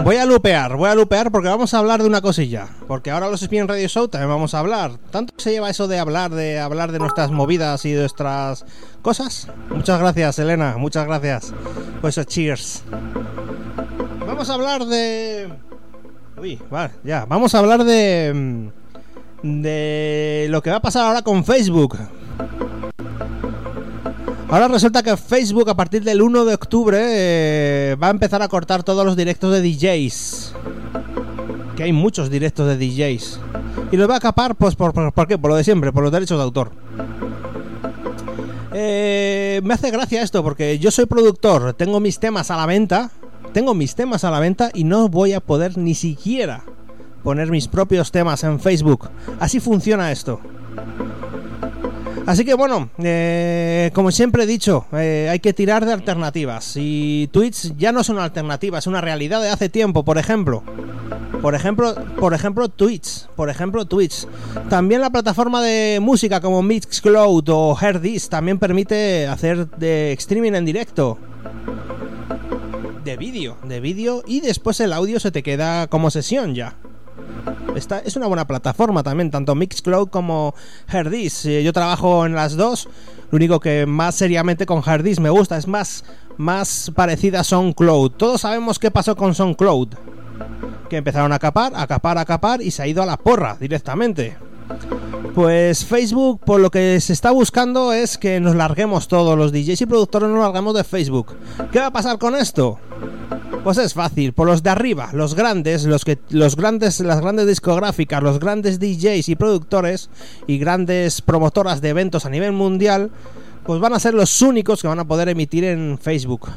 Voy 0.05 0.17
a 0.17 0.27
lupear, 0.27 0.77
voy 0.77 0.91
a 0.91 0.97
lupear 0.97 1.31
porque 1.31 1.49
vamos 1.49 1.73
a 1.73 1.79
hablar 1.79 2.03
de 2.03 2.09
una 2.09 2.21
cosilla. 2.21 2.67
Porque 2.89 3.13
ahora 3.13 3.31
los 3.31 3.41
Spin 3.43 3.69
Radio 3.69 3.87
Show 3.87 4.09
también 4.09 4.31
vamos 4.31 4.53
a 4.55 4.59
hablar. 4.59 4.99
¿Tanto 5.13 5.33
se 5.37 5.53
lleva 5.53 5.71
eso 5.71 5.87
de 5.87 6.01
hablar, 6.01 6.33
de 6.33 6.59
hablar 6.59 6.91
de 6.91 6.99
nuestras 6.99 7.31
movidas 7.31 7.85
y 7.85 7.93
de 7.93 8.01
nuestras 8.01 8.65
cosas? 9.03 9.47
Muchas 9.71 10.01
gracias, 10.01 10.41
Elena, 10.41 10.75
muchas 10.77 11.07
gracias. 11.07 11.55
Pues 12.01 12.19
cheers. 12.27 12.83
Vamos 14.43 14.51
a 14.51 14.55
hablar 14.55 14.87
de. 14.87 15.53
Uy, 16.37 16.59
vale, 16.69 16.91
ya. 17.05 17.27
Vamos 17.27 17.55
a 17.55 17.61
hablar 17.61 17.85
de. 17.85 18.73
De 19.45 20.49
lo 20.51 20.61
que 20.61 20.71
va 20.71 20.79
a 20.79 20.83
pasar 20.83 21.07
ahora 21.07 21.23
con 21.23 21.45
Facebook. 21.45 21.97
Ahora 24.49 24.67
resulta 24.67 25.05
que 25.05 25.17
Facebook 25.17 25.71
a 25.71 25.77
partir 25.77 26.03
del 26.03 26.21
1 26.21 26.45
de 26.45 26.55
octubre 26.55 26.99
eh, 27.01 27.97
va 28.03 28.09
a 28.09 28.11
empezar 28.11 28.43
a 28.43 28.49
cortar 28.49 28.83
todos 28.83 29.07
los 29.07 29.17
directos 29.17 29.53
de 29.53 29.63
DJs. 29.63 30.55
Que 31.77 31.85
hay 31.85 31.93
muchos 31.93 32.29
directos 32.29 32.67
de 32.67 32.77
DJs. 32.79 33.39
Y 33.93 33.97
los 33.97 34.11
va 34.11 34.17
a 34.17 34.21
capar, 34.21 34.57
pues, 34.57 34.75
por, 34.75 34.93
por, 34.93 35.13
¿por 35.13 35.29
qué? 35.29 35.39
Por 35.39 35.53
lo 35.53 35.57
de 35.57 35.63
siempre, 35.63 35.93
por 35.93 36.03
los 36.03 36.11
derechos 36.11 36.39
de 36.39 36.43
autor. 36.43 36.73
Eh, 38.75 39.61
me 39.63 39.75
hace 39.75 39.93
gracia 39.93 40.21
esto 40.21 40.43
porque 40.43 40.81
yo 40.81 40.91
soy 40.91 41.07
productor, 41.07 41.75
tengo 41.75 42.01
mis 42.01 42.19
temas 42.19 42.51
a 42.51 42.57
la 42.57 42.67
venta, 42.67 43.11
tengo 43.53 43.75
mis 43.75 43.95
temas 43.95 44.25
a 44.25 44.31
la 44.31 44.41
venta 44.41 44.71
y 44.75 44.85
no 44.85 45.09
voy 45.09 45.33
a 45.33 45.41
poder 45.41 45.79
ni 45.79 45.95
siquiera 45.95 46.65
poner 47.23 47.51
mis 47.51 47.69
propios 47.69 48.11
temas 48.11 48.45
en 48.45 48.61
Facebook. 48.61 49.09
Así 49.39 49.61
funciona 49.61 50.11
esto. 50.11 50.41
Así 52.25 52.45
que 52.45 52.55
bueno, 52.55 52.89
eh, 52.99 53.91
como 53.95 54.13
siempre 54.13 54.45
he 54.45 54.47
dicho, 54.47 54.87
eh, 54.93 55.29
hay 55.31 55.41
que 55.41 55.53
tirar 55.53 55.85
de 55.85 55.93
alternativas. 55.93 56.75
Y 56.77 57.29
Twitch 57.33 57.77
ya 57.77 57.91
no 57.93 58.01
es 58.01 58.09
una 58.09 58.25
alternativa, 58.25 58.79
es 58.79 58.87
una 58.87 59.01
realidad 59.01 59.43
de 59.43 59.51
hace 59.51 59.69
tiempo, 59.69 60.05
por 60.05 60.19
ejemplo. 60.19 60.63
Por 61.41 61.57
ejemplo, 61.57 61.95
por 62.21 62.35
ejemplo 62.35 62.69
Twitch, 62.69 63.27
por 63.35 63.51
ejemplo 63.51 63.85
Twitch. 63.87 64.29
También 64.69 65.01
la 65.01 65.11
plataforma 65.11 65.61
de 65.61 65.99
música 66.01 66.41
como 66.41 66.63
Mixcloud 66.63 67.49
o 67.49 67.77
Herdis 67.81 68.29
también 68.29 68.61
permite 68.61 69.27
hacer 69.27 69.69
de 69.71 70.13
streaming 70.13 70.53
en 70.53 70.65
directo. 70.65 71.19
De 73.05 73.17
vídeo, 73.17 73.57
de 73.65 73.81
vídeo 73.81 74.23
y 74.27 74.41
después 74.41 74.79
el 74.81 74.93
audio 74.93 75.19
se 75.19 75.33
te 75.33 75.43
queda 75.43 75.89
como 75.89 76.11
sesión 76.11 76.55
ya. 76.55 76.77
Esta 77.75 77.99
es 77.99 78.17
una 78.17 78.27
buena 78.27 78.47
plataforma 78.47 79.03
también, 79.03 79.31
tanto 79.31 79.55
Mixcloud 79.55 80.09
como 80.09 80.55
Herdis. 80.89 81.47
Eh, 81.47 81.63
Yo 81.65 81.73
trabajo 81.73 82.27
en 82.27 82.35
las 82.35 82.57
dos. 82.57 82.89
Lo 83.31 83.37
único 83.37 83.61
que 83.61 83.87
más 83.87 84.15
seriamente 84.15 84.67
con 84.67 84.83
Herdis 84.87 85.19
me 85.19 85.31
gusta 85.31 85.57
es 85.57 85.67
más, 85.67 86.05
más 86.37 86.93
parecida 86.95 87.41
a 87.41 87.45
SoundCloud. 87.45 88.13
Todos 88.13 88.43
sabemos 88.43 88.79
qué 88.79 88.91
pasó 88.91 89.17
con 89.17 89.35
SoundCloud. 89.35 89.95
Que 90.89 90.99
empezaron 90.99 91.33
a 91.33 91.39
capar, 91.39 91.73
a 91.75 91.87
capar, 91.87 92.19
a 92.19 92.25
capar 92.25 92.63
y 92.63 92.71
se 92.71 92.83
ha 92.83 92.87
ido 92.87 93.03
a 93.03 93.07
la 93.07 93.17
porra 93.17 93.57
directamente. 93.59 94.37
Pues 95.35 95.85
Facebook, 95.87 96.41
por 96.45 96.61
lo 96.61 96.71
que 96.71 97.01
se 97.01 97.15
está 97.15 97.31
buscando 97.31 97.93
es 97.93 98.19
que 98.19 98.39
nos 98.39 98.55
larguemos 98.55 99.09
todos 99.09 99.39
los 99.39 99.51
DJs 99.51 99.81
y 99.81 99.87
productores 99.87 100.29
nos 100.29 100.41
larguemos 100.41 100.75
de 100.75 100.85
Facebook. 100.85 101.35
¿Qué 101.71 101.79
va 101.79 101.87
a 101.87 101.93
pasar 101.93 102.19
con 102.19 102.37
esto? 102.37 102.79
Pues 103.65 103.79
es 103.79 103.95
fácil, 103.95 104.33
por 104.35 104.47
los 104.47 104.63
de 104.63 104.71
arriba, 104.71 105.11
los 105.13 105.35
grandes, 105.35 105.85
los 105.85 106.05
que 106.05 106.19
los 106.31 106.57
grandes 106.57 107.01
las 107.01 107.21
grandes 107.21 107.47
discográficas, 107.47 108.23
los 108.23 108.41
grandes 108.41 108.79
DJs 108.79 109.29
y 109.29 109.37
productores 109.37 110.11
y 110.47 110.59
grandes 110.59 111.23
promotoras 111.23 111.81
de 111.81 111.91
eventos 111.91 112.27
a 112.27 112.31
nivel 112.31 112.53
mundial, 112.53 113.11
pues 113.65 113.81
van 113.81 113.95
a 113.95 114.01
ser 114.01 114.15
los 114.15 114.43
únicos 114.43 114.83
que 114.83 114.89
van 114.89 114.99
a 115.01 115.07
poder 115.07 115.29
emitir 115.29 115.65
en 115.65 115.99
Facebook. 115.99 116.49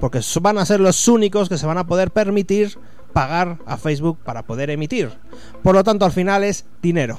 Porque 0.00 0.20
van 0.40 0.58
a 0.58 0.66
ser 0.66 0.80
los 0.80 1.08
únicos 1.08 1.48
que 1.48 1.58
se 1.58 1.66
van 1.66 1.78
a 1.78 1.86
poder 1.86 2.10
permitir 2.10 2.78
pagar 3.12 3.58
a 3.66 3.76
Facebook 3.76 4.18
para 4.24 4.42
poder 4.42 4.70
emitir. 4.70 5.10
Por 5.62 5.74
lo 5.74 5.82
tanto, 5.82 6.04
al 6.04 6.12
final 6.12 6.44
es 6.44 6.64
dinero. 6.80 7.18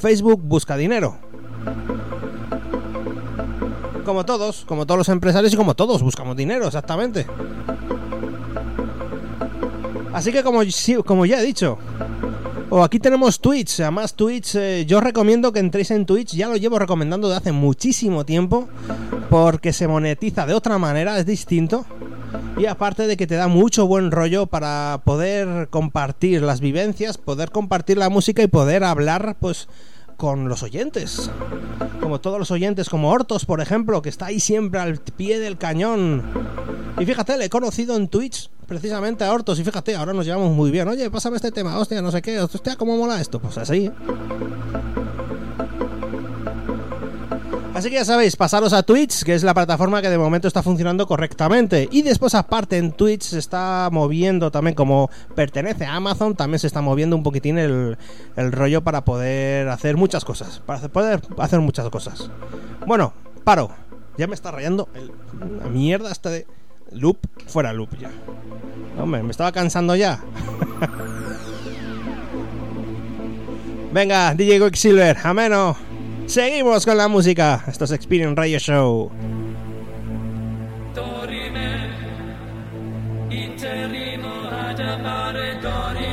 Facebook 0.00 0.40
busca 0.42 0.76
dinero. 0.76 1.18
como 4.04 4.24
todos, 4.24 4.64
como 4.66 4.86
todos 4.86 4.98
los 4.98 5.08
empresarios 5.08 5.52
y 5.52 5.56
como 5.56 5.76
todos, 5.76 6.02
buscamos 6.02 6.36
dinero, 6.36 6.66
exactamente. 6.66 7.26
Así 10.12 10.32
que 10.32 10.42
como, 10.42 10.62
como 11.04 11.26
ya 11.26 11.40
he 11.40 11.44
dicho, 11.44 11.78
o 12.70 12.82
aquí 12.82 12.98
tenemos 12.98 13.40
Twitch, 13.40 13.80
además 13.80 14.14
Twitch, 14.14 14.54
eh, 14.56 14.84
yo 14.86 15.00
recomiendo 15.00 15.52
que 15.52 15.60
entréis 15.60 15.90
en 15.90 16.06
Twitch, 16.06 16.34
ya 16.34 16.48
lo 16.48 16.56
llevo 16.56 16.78
recomendando 16.78 17.28
de 17.28 17.36
hace 17.36 17.52
muchísimo 17.52 18.24
tiempo, 18.24 18.68
porque 19.28 19.72
se 19.72 19.86
monetiza 19.86 20.46
de 20.46 20.54
otra 20.54 20.78
manera, 20.78 21.18
es 21.18 21.26
distinto. 21.26 21.84
Y 22.56 22.66
aparte 22.66 23.06
de 23.06 23.16
que 23.16 23.26
te 23.26 23.36
da 23.36 23.48
mucho 23.48 23.86
buen 23.86 24.10
rollo 24.10 24.46
para 24.46 25.02
poder 25.04 25.68
compartir 25.68 26.42
las 26.42 26.60
vivencias, 26.60 27.16
poder 27.16 27.50
compartir 27.50 27.96
la 27.96 28.08
música 28.08 28.42
y 28.42 28.48
poder 28.48 28.84
hablar, 28.84 29.36
pues 29.40 29.68
con 30.20 30.50
los 30.50 30.62
oyentes. 30.62 31.30
Como 31.98 32.20
todos 32.20 32.38
los 32.38 32.50
oyentes, 32.50 32.90
como 32.90 33.10
Hortos, 33.10 33.46
por 33.46 33.62
ejemplo, 33.62 34.02
que 34.02 34.10
está 34.10 34.26
ahí 34.26 34.38
siempre 34.38 34.78
al 34.78 34.98
pie 34.98 35.38
del 35.38 35.56
cañón. 35.56 36.22
Y 36.98 37.06
fíjate, 37.06 37.38
le 37.38 37.46
he 37.46 37.48
conocido 37.48 37.96
en 37.96 38.06
Twitch 38.06 38.50
precisamente 38.66 39.24
a 39.24 39.32
Hortos 39.32 39.58
y 39.58 39.64
fíjate, 39.64 39.96
ahora 39.96 40.12
nos 40.12 40.26
llevamos 40.26 40.54
muy 40.54 40.70
bien. 40.70 40.86
Oye, 40.88 41.10
pásame 41.10 41.36
este 41.36 41.52
tema, 41.52 41.78
hostia, 41.78 42.02
no 42.02 42.10
sé 42.10 42.20
qué, 42.20 42.38
hostia, 42.38 42.76
cómo 42.76 42.98
mola 42.98 43.18
esto. 43.18 43.40
Pues 43.40 43.56
así. 43.56 43.90
Así 47.80 47.88
que 47.88 47.94
ya 47.94 48.04
sabéis, 48.04 48.36
pasaros 48.36 48.74
a 48.74 48.82
Twitch, 48.82 49.24
que 49.24 49.34
es 49.34 49.42
la 49.42 49.54
plataforma 49.54 50.02
que 50.02 50.10
de 50.10 50.18
momento 50.18 50.46
está 50.46 50.62
funcionando 50.62 51.06
correctamente. 51.06 51.88
Y 51.90 52.02
después, 52.02 52.34
aparte, 52.34 52.76
en 52.76 52.92
Twitch 52.92 53.22
se 53.22 53.38
está 53.38 53.88
moviendo 53.90 54.50
también, 54.50 54.74
como 54.74 55.08
pertenece 55.34 55.86
a 55.86 55.94
Amazon, 55.94 56.36
también 56.36 56.58
se 56.58 56.66
está 56.66 56.82
moviendo 56.82 57.16
un 57.16 57.22
poquitín 57.22 57.56
el, 57.56 57.96
el 58.36 58.52
rollo 58.52 58.84
para 58.84 59.06
poder 59.06 59.70
hacer 59.70 59.96
muchas 59.96 60.26
cosas. 60.26 60.60
Para 60.66 60.86
poder 60.88 61.22
hacer 61.38 61.60
muchas 61.60 61.88
cosas. 61.88 62.30
Bueno, 62.86 63.14
paro. 63.44 63.70
Ya 64.18 64.26
me 64.26 64.34
está 64.34 64.50
rayando 64.50 64.90
el, 64.92 65.10
la 65.58 65.70
mierda 65.70 66.12
esta 66.12 66.28
de 66.28 66.46
loop. 66.92 67.16
Fuera 67.46 67.72
loop 67.72 67.96
ya. 67.98 68.10
Hombre, 68.98 69.22
me 69.22 69.30
estaba 69.30 69.52
cansando 69.52 69.96
ya. 69.96 70.20
Venga, 73.90 74.34
DJ 74.34 74.60
Quicksilver, 74.60 75.16
ameno. 75.24 75.89
Seguimos 76.30 76.86
con 76.86 76.96
la 76.96 77.08
música. 77.08 77.64
Esto 77.66 77.86
es 77.86 77.90
Experience 77.90 78.36
Radio 78.36 78.60
Show. 78.60 79.10
Dorime, 80.94 81.88
interrimo 83.30 84.48
ad 84.48 84.78
amare 84.78 85.58
dorime. 85.60 86.10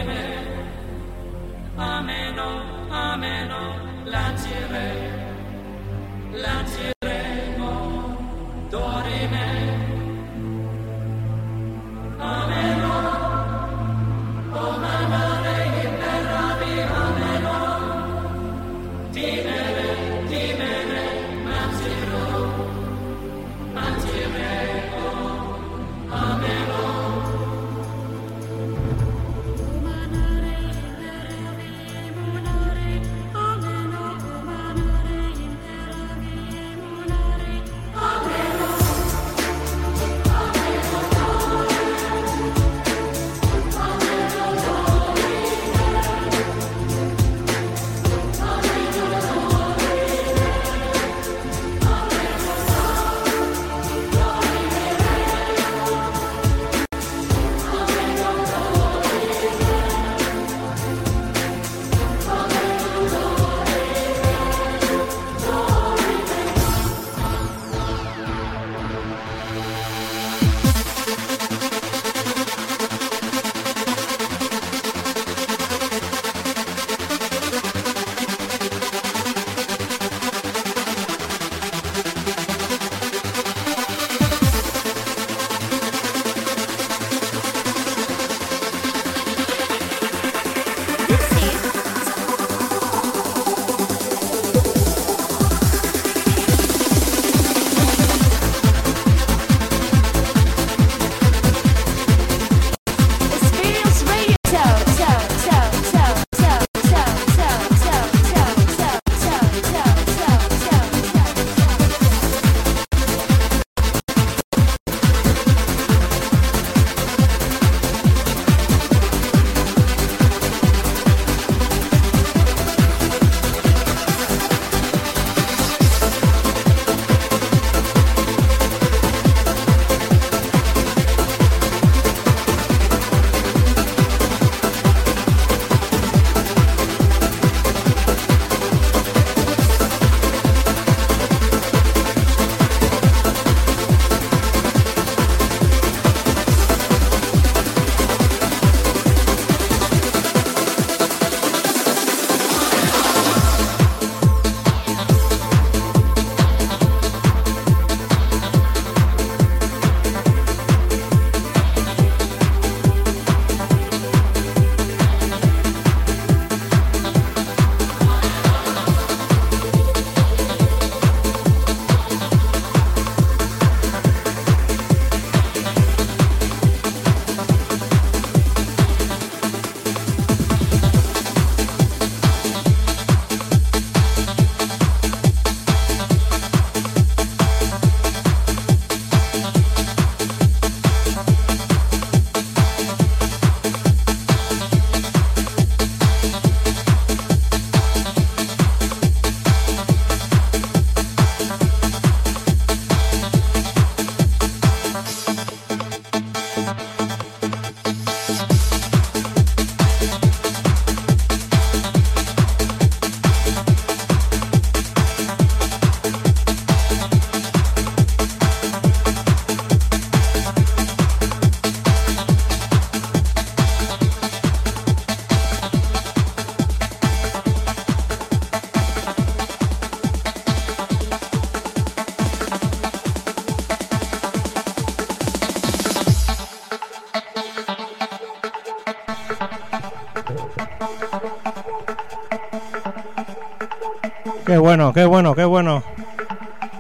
Qué 244.98 245.06
bueno, 245.06 245.36
qué 245.36 245.46
bueno. 245.46 245.84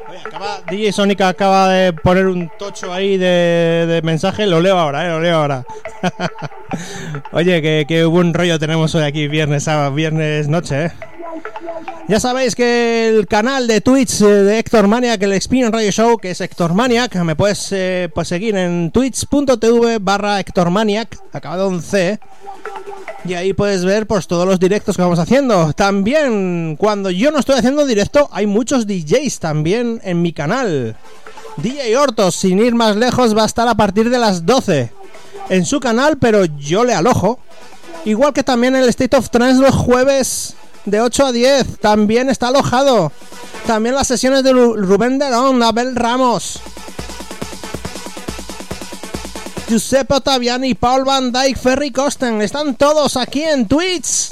Oye, 0.09 0.19
acaba- 0.25 0.61
DJ 0.67 0.91
Sónica 0.91 1.27
acaba 1.29 1.69
de 1.69 1.93
poner 1.93 2.25
un 2.25 2.49
tocho 2.57 2.91
ahí 2.91 3.15
de, 3.15 3.85
de 3.87 4.01
mensaje, 4.01 4.47
lo 4.47 4.59
leo 4.59 4.75
ahora, 4.75 5.05
eh, 5.05 5.09
lo 5.09 5.19
leo 5.19 5.35
ahora. 5.37 5.63
Oye, 7.31 7.61
qué, 7.61 7.85
qué 7.87 8.05
buen 8.05 8.33
rollo 8.33 8.57
tenemos 8.57 8.95
hoy 8.95 9.03
aquí, 9.03 9.27
viernes, 9.27 9.65
sábado, 9.65 9.93
viernes 9.93 10.47
noche, 10.47 10.85
eh. 10.85 10.91
Ya 12.09 12.21
sabéis 12.21 12.55
que 12.55 13.09
el 13.09 13.27
canal 13.27 13.67
de 13.67 13.81
Twitch 13.81 14.21
eh, 14.21 14.25
de 14.25 14.59
Héctor 14.59 14.87
Maniac, 14.87 15.21
el 15.21 15.33
Experience 15.33 15.75
Radio 15.75 15.91
Show, 15.91 16.17
que 16.17 16.31
es 16.31 16.39
Héctor 16.39 16.73
Maniac, 16.73 17.13
me 17.15 17.35
puedes 17.35 17.67
eh, 17.71 18.09
pues 18.15 18.29
seguir 18.29 18.55
en 18.55 18.91
twitch.tv 18.91 19.99
barra 19.99 20.39
Héctor 20.39 20.69
Maniac, 20.69 21.19
acabado 21.33 21.67
en 21.67 21.81
C. 21.81 22.17
Y 23.25 23.33
ahí 23.33 23.51
puedes 23.51 23.83
ver 23.83 24.07
pues 24.07 24.25
todos 24.25 24.47
los 24.47 24.57
directos 24.57 24.95
que 24.95 25.01
vamos 25.01 25.19
haciendo. 25.19 25.73
También 25.73 26.77
cuando 26.79 27.11
yo 27.11 27.29
no 27.29 27.39
estoy 27.39 27.55
haciendo 27.55 27.85
directo, 27.85 28.29
hay 28.31 28.47
muchos 28.47 28.87
DJs 28.87 29.39
también 29.39 29.99
en 30.05 30.21
mi 30.21 30.31
canal. 30.31 30.95
DJ 31.57 31.97
Hortos, 31.97 32.35
sin 32.35 32.59
ir 32.59 32.73
más 32.73 32.95
lejos, 32.95 33.35
va 33.35 33.43
a 33.43 33.47
estar 33.47 33.67
a 33.67 33.75
partir 33.75 34.09
de 34.09 34.17
las 34.17 34.45
12 34.45 34.93
en 35.49 35.65
su 35.65 35.81
canal, 35.81 36.17
pero 36.17 36.45
yo 36.45 36.85
le 36.85 36.93
alojo. 36.93 37.39
Igual 38.05 38.31
que 38.31 38.43
también 38.43 38.77
el 38.77 38.87
State 38.87 39.17
of 39.17 39.29
Trance 39.29 39.61
los 39.61 39.75
jueves 39.75 40.55
de 40.87 41.01
8 41.01 41.25
a 41.27 41.31
10, 41.33 41.79
también 41.79 42.29
está 42.29 42.47
alojado. 42.47 43.11
También 43.65 43.93
las 43.93 44.07
sesiones 44.07 44.43
de 44.43 44.53
Rubén 44.53 45.19
Derón, 45.19 45.61
Abel 45.61 45.95
Ramos. 45.95 46.61
Giuseppe 49.67 50.13
Ottaviani, 50.13 50.75
Paul 50.75 51.03
Van 51.03 51.33
Dyke, 51.33 51.59
Ferry 51.59 51.91
Costen, 51.91 52.41
están 52.41 52.75
todos 52.75 53.17
aquí 53.17 53.43
en 53.43 53.67
Twitch. 53.67 54.29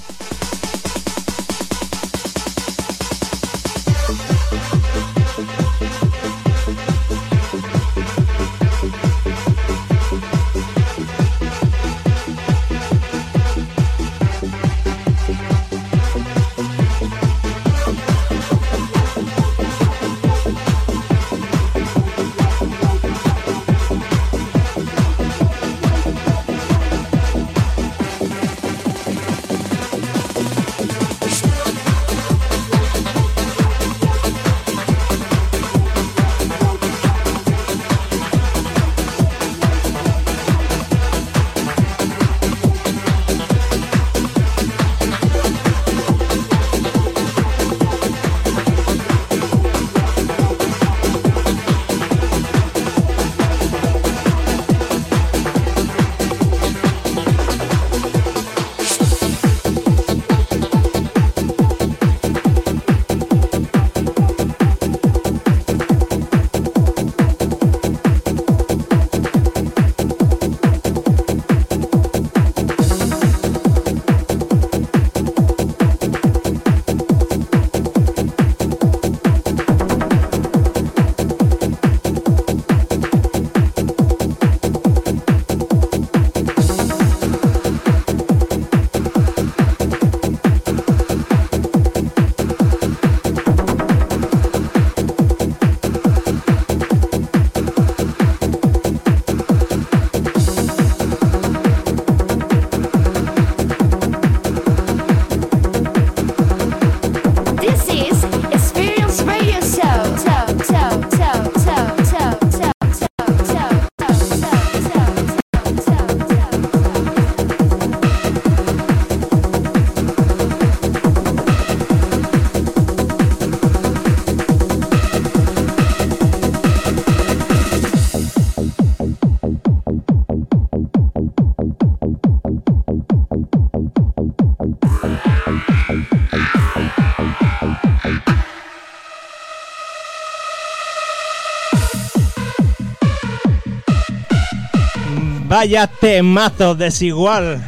Vaya 145.55 145.87
temazo 145.87 146.75
desigual. 146.75 147.63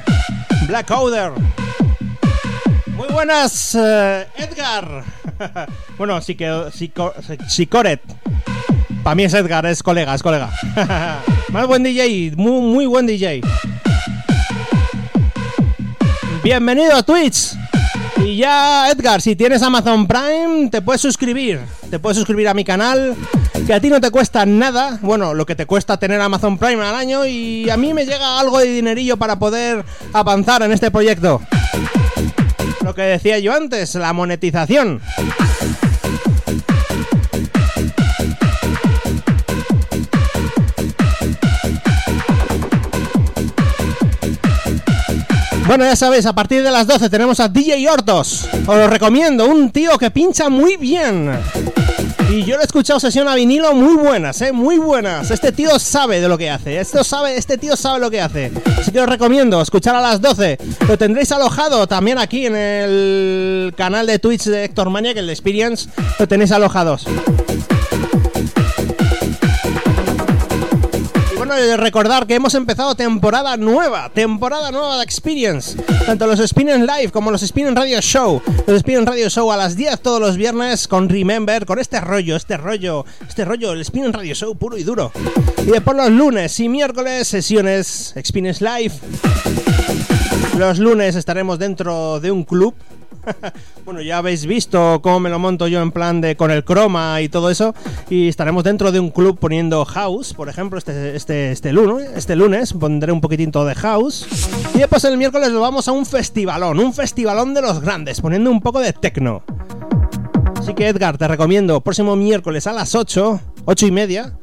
Black 0.68 0.92
Outer. 0.92 1.32
Muy 2.88 3.08
buenas, 3.08 3.76
eh, 3.76 4.28
Edgar. 4.36 5.06
bueno, 5.98 6.20
sí 6.20 6.36
que 6.36 6.66
Sicoret. 7.48 8.02
Para 9.04 9.16
mí 9.16 9.24
es 9.24 9.34
Edgar, 9.34 9.66
es 9.68 9.82
colega, 9.82 10.14
es 10.14 10.22
colega. 10.22 10.52
Más 11.48 11.66
buen 11.66 11.82
DJ, 11.82 12.34
muy, 12.36 12.60
muy 12.60 12.86
buen 12.88 13.08
DJ. 13.08 13.40
Bienvenido 16.44 16.94
a 16.94 17.04
Twitch. 17.04 17.56
Y 18.18 18.36
ya, 18.36 18.92
Edgar, 18.92 19.22
si 19.22 19.38
tienes 19.38 19.62
Amazon 19.62 20.08
Prime, 20.08 20.70
te 20.70 20.82
puedes 20.82 21.00
suscribir. 21.00 21.62
Te 21.90 22.00
puedes 22.00 22.18
suscribir 22.18 22.50
a 22.50 22.54
mi 22.54 22.66
canal, 22.66 23.16
que 23.68 23.74
a 23.74 23.82
ti 23.82 23.90
no 23.90 24.00
te 24.00 24.12
cuesta 24.12 24.46
nada. 24.46 24.98
Bueno, 25.02 25.34
lo 25.34 25.46
que 25.46 25.54
te 25.54 25.66
cuesta 25.66 25.98
tener 25.98 26.22
Amazon 26.22 26.58
Prime 26.58 26.82
al 26.86 26.96
año 26.96 27.26
y 27.26 27.70
a 27.70 27.76
mí 27.76 27.94
me 27.94 28.06
llega 28.06 28.40
algo 28.40 28.60
de 28.60 28.68
dinerillo 28.68 29.18
para 29.18 29.38
poder 29.38 29.84
avanzar 30.14 30.64
en 30.64 30.72
este 30.72 30.90
proyecto. 30.90 31.42
Lo 32.82 32.96
que 32.96 33.02
decía 33.02 33.40
yo 33.40 33.54
antes, 33.54 33.96
la 33.96 34.14
monetización. 34.14 35.02
Bueno, 45.68 45.84
ya 45.84 45.98
sabéis, 45.98 46.26
a 46.26 46.32
partir 46.32 46.64
de 46.64 46.72
las 46.72 46.88
12 46.88 47.10
tenemos 47.10 47.42
a 47.42 47.50
DJ 47.50 47.90
Hortos. 47.90 48.48
Os 48.66 48.78
lo 48.78 48.88
recomiendo, 48.88 49.46
un 49.46 49.70
tío 49.72 49.98
que 49.98 50.10
pincha 50.10 50.48
muy 50.48 50.78
bien. 50.78 51.38
Y 52.30 52.44
yo 52.44 52.58
le 52.58 52.64
he 52.64 52.66
escuchado 52.66 53.00
sesión 53.00 53.28
a 53.30 53.36
vinilo 53.36 53.74
muy 53.74 53.96
buenas, 53.96 54.42
eh, 54.42 54.52
muy 54.52 54.78
buenas. 54.78 55.32
Este 55.32 55.52
tío 55.52 55.80
sabe 55.80 56.20
de 56.20 56.28
lo 56.28 56.38
que 56.38 56.50
hace. 56.50 56.78
Esto 56.80 57.04
sabe, 57.04 57.38
este 57.38 57.58
tío 57.58 57.78
sabe 57.78 58.00
lo 58.00 58.12
que 58.12 58.22
hace. 58.22 58.52
Así 58.78 58.92
que 58.92 59.00
os 59.00 59.08
recomiendo 59.08 59.62
escuchar 59.62 59.96
a 59.96 60.02
las 60.02 60.22
12. 60.22 60.58
Lo 60.88 60.98
tendréis 60.98 61.32
alojado 61.32 61.88
también 61.88 62.18
aquí 62.18 62.46
en 62.46 62.56
el 62.56 63.74
canal 63.78 64.08
de 64.08 64.20
Twitch 64.20 64.46
de 64.46 64.66
Héctor 64.66 64.90
Maniac, 64.90 65.16
el 65.18 65.28
de 65.28 65.34
Experience. 65.34 65.90
Lo 66.20 66.28
tenéis 66.28 66.52
alojados. 66.52 67.06
Bueno, 71.48 71.78
recordar 71.78 72.28
que 72.28 72.36
hemos 72.36 72.54
empezado 72.56 72.96
temporada 72.96 73.56
nueva, 73.56 74.10
temporada 74.10 74.72
nueva 74.72 74.98
de 74.98 75.04
Experience. 75.04 75.82
Tanto 76.06 76.28
los 76.28 76.40
Experience 76.40 76.86
Live 76.86 77.12
como 77.12 77.32
los 77.32 77.42
Experience 77.42 77.80
Radio 77.80 78.02
Show. 78.02 78.42
Los 78.66 78.76
Experience 78.76 79.10
Radio 79.10 79.30
Show 79.30 79.52
a 79.52 79.58
las 79.58 79.76
10 79.76 80.02
todos 80.02 80.20
los 80.20 80.36
viernes 80.36 80.88
con 80.88 81.08
Remember, 81.08 81.66
con 81.66 81.80
este 81.80 82.02
rollo, 82.02 82.36
este 82.36 82.58
rollo, 82.58 83.06
este 83.28 83.46
rollo, 83.46 83.72
el 83.72 83.80
Experience 83.80 84.18
Radio 84.18 84.36
Show 84.36 84.56
puro 84.56 84.78
y 84.78 84.84
duro. 84.84 85.12
Y 85.66 85.72
después 85.72 85.96
los 85.96 86.10
lunes 86.10 86.60
y 86.60 86.68
miércoles 86.68 87.28
sesiones 87.28 88.14
Experience 88.16 88.64
Live. 88.64 88.96
Los 90.58 90.80
lunes 90.80 91.16
estaremos 91.16 91.60
dentro 91.60 92.20
de 92.20 92.32
un 92.32 92.44
club 92.44 92.74
bueno, 93.86 94.02
ya 94.02 94.18
habéis 94.18 94.46
visto 94.46 95.00
cómo 95.02 95.20
me 95.20 95.30
lo 95.30 95.40
monto 95.40 95.68
yo 95.68 95.82
en 95.82 95.92
plan 95.92 96.22
de 96.22 96.36
con 96.36 96.52
el 96.52 96.64
croma 96.64 97.22
y 97.22 97.30
todo 97.30 97.50
eso. 97.50 97.74
Y 98.10 98.28
estaremos 98.28 98.64
dentro 98.64 98.92
de 98.92 99.00
un 99.00 99.10
club 99.10 99.38
poniendo 99.40 99.84
house, 99.86 100.34
por 100.34 100.50
ejemplo, 100.50 100.78
este, 100.78 101.16
este, 101.16 101.52
este, 101.52 101.74
lunes, 101.74 102.10
este 102.16 102.36
lunes 102.36 102.74
pondré 102.74 103.12
un 103.12 103.22
poquitito 103.22 103.66
de 103.66 103.76
house. 103.76 104.28
Y 104.74 104.80
después 104.80 105.04
el 105.06 105.18
miércoles 105.18 105.52
lo 105.52 105.62
vamos 105.62 105.88
a 105.88 105.92
un 105.92 106.06
festivalón, 106.06 106.80
un 106.80 106.94
festivalón 106.94 107.54
de 107.54 107.62
los 107.62 107.82
grandes, 107.82 108.22
poniendo 108.22 108.52
un 108.52 108.62
poco 108.62 108.80
de 108.80 108.94
techno. 108.94 109.44
Así 110.58 110.74
que 110.74 110.88
Edgar, 110.88 111.18
te 111.18 111.28
recomiendo, 111.28 111.80
próximo 111.82 112.16
miércoles 112.16 112.68
a 112.68 112.74
las 112.74 112.94
8, 112.96 113.40
8 113.66 113.88
y 113.88 113.92
media, 113.92 114.34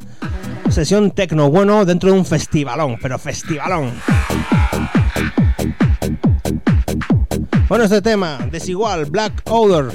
sesión 0.70 1.10
techno 1.10 1.50
bueno 1.50 1.84
dentro 1.84 2.10
de 2.10 2.18
un 2.18 2.24
festivalón, 2.24 2.96
pero 3.00 3.18
festivalón. 3.18 3.92
Bueno, 7.68 7.84
este 7.84 8.02
tema, 8.02 8.38
desigual, 8.50 9.06
Black 9.06 9.42
Odor. 9.46 9.90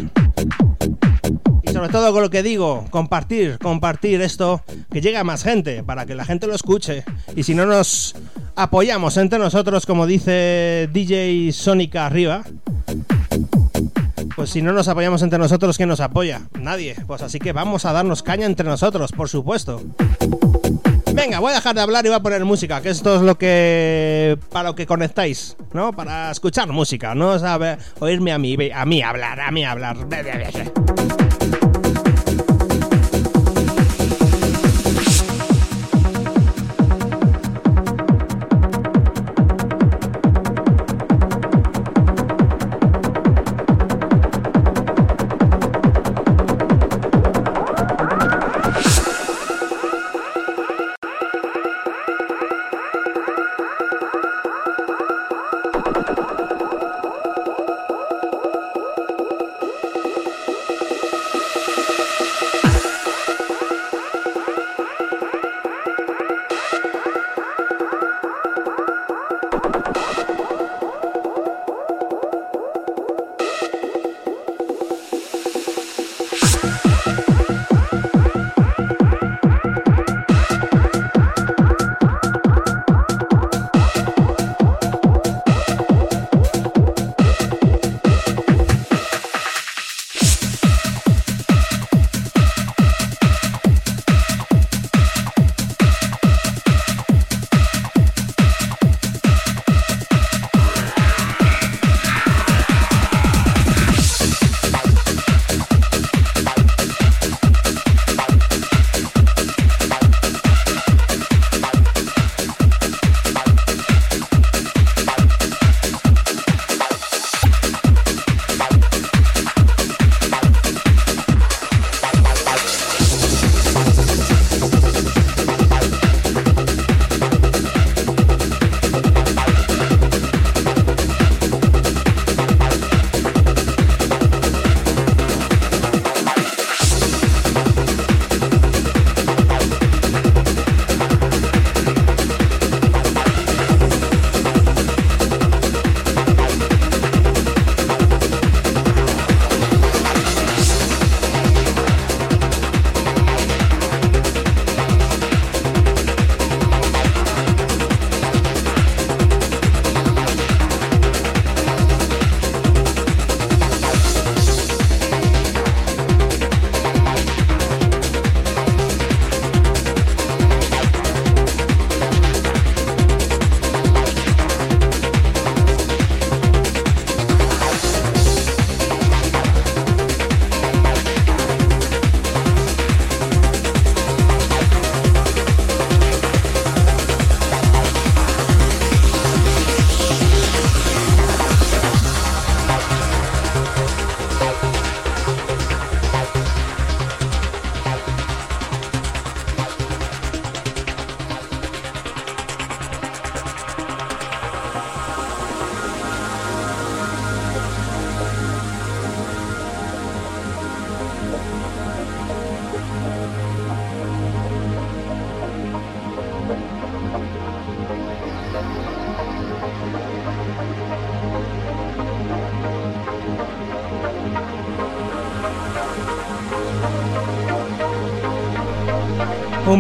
Y 1.62 1.72
sobre 1.72 1.90
todo 1.90 2.12
con 2.12 2.24
lo 2.24 2.30
que 2.32 2.42
digo, 2.42 2.86
compartir, 2.90 3.60
compartir 3.60 4.22
esto, 4.22 4.64
que 4.92 5.02
llegue 5.02 5.18
a 5.18 5.24
más 5.24 5.44
gente, 5.44 5.84
para 5.84 6.08
que 6.08 6.16
la 6.16 6.26
gente 6.26 6.48
lo 6.48 6.56
escuche. 6.56 7.04
Y 7.36 7.44
si 7.44 7.54
no 7.54 7.68
nos 7.68 8.16
apoyamos 8.56 9.18
entre 9.18 9.38
nosotros, 9.38 9.86
como 9.86 10.08
dice 10.08 10.90
DJ 10.92 11.52
Sónica 11.54 12.08
arriba, 12.08 12.44
pues 14.36 14.50
si 14.50 14.64
no 14.64 14.74
nos 14.74 14.88
apoyamos 14.88 15.22
entre 15.22 15.38
nosotros, 15.38 15.78
¿quién 15.78 15.90
nos 15.90 16.00
apoya? 16.00 16.42
Nadie. 16.60 16.96
Pues 17.06 17.22
así 17.22 17.38
que 17.38 17.54
vamos 17.54 17.86
a 17.86 17.94
darnos 17.94 18.24
caña 18.24 18.48
entre 18.48 18.66
nosotros, 18.66 19.12
por 19.12 19.30
supuesto. 19.30 19.80
Venga, 21.20 21.40
voy 21.40 21.52
a 21.52 21.56
dejar 21.56 21.76
de 21.76 21.82
hablar 21.82 22.06
y 22.06 22.08
voy 22.08 22.16
a 22.16 22.22
poner 22.22 22.46
música, 22.46 22.82
que 22.82 22.88
esto 22.88 23.18
es 23.18 23.22
lo 23.22 23.38
que. 23.38 24.38
para 24.54 24.70
lo 24.70 24.76
que 24.76 24.86
conectáis, 24.86 25.58
¿no? 25.74 25.92
Para 25.92 26.32
escuchar 26.32 26.70
música, 26.70 27.14
no 27.14 27.38
saber 27.38 27.78
oírme 28.00 28.32
a 28.32 28.38
mí, 28.38 28.56
a 28.74 28.86
mí 28.86 29.02
hablar, 29.02 29.42
a 29.42 29.52
mí 29.52 29.66
hablar. 29.66 29.98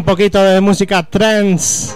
Poquito 0.10 0.41
de 0.41 0.60
música 0.60 1.03
trance. 1.03 1.94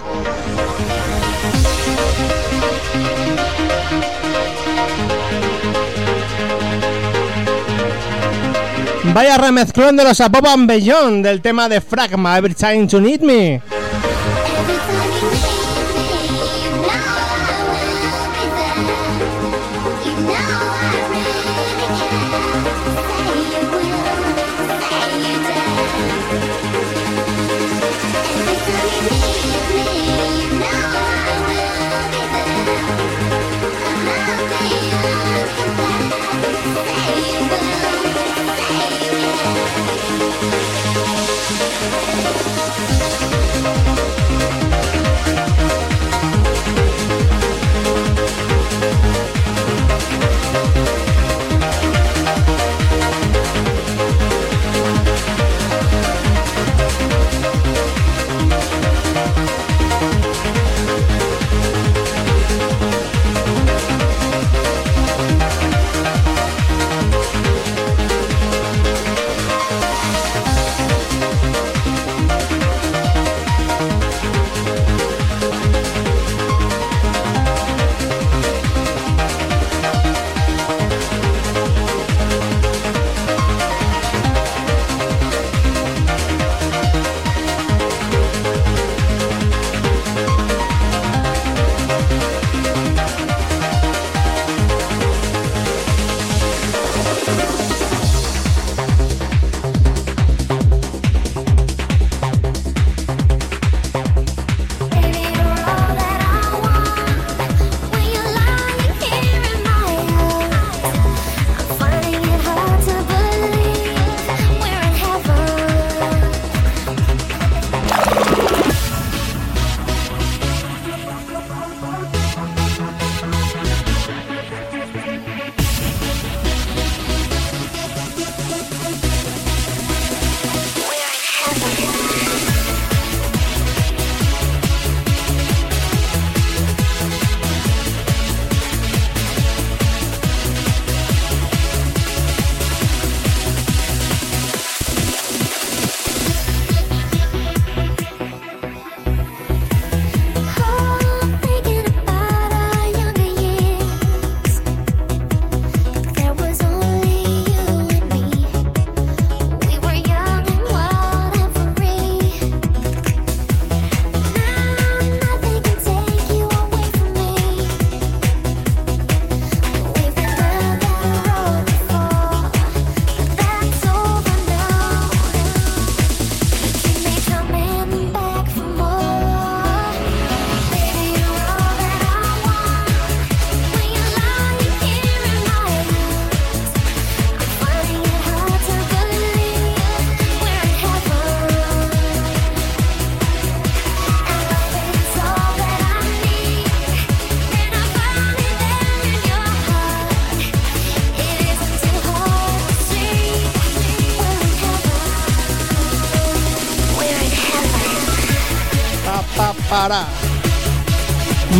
Vaya 9.12 9.36
remezclón 9.36 9.96
de 9.96 10.04
los 10.04 10.20
Above 10.20 10.48
and 10.48 10.68
Beyond 10.68 11.26
del 11.26 11.40
tema 11.40 11.68
de 11.68 11.80
Fragma, 11.80 12.38
Every 12.38 12.54
Time 12.54 12.86
to 12.86 13.00
Need 13.00 13.22
Me. 13.22 13.73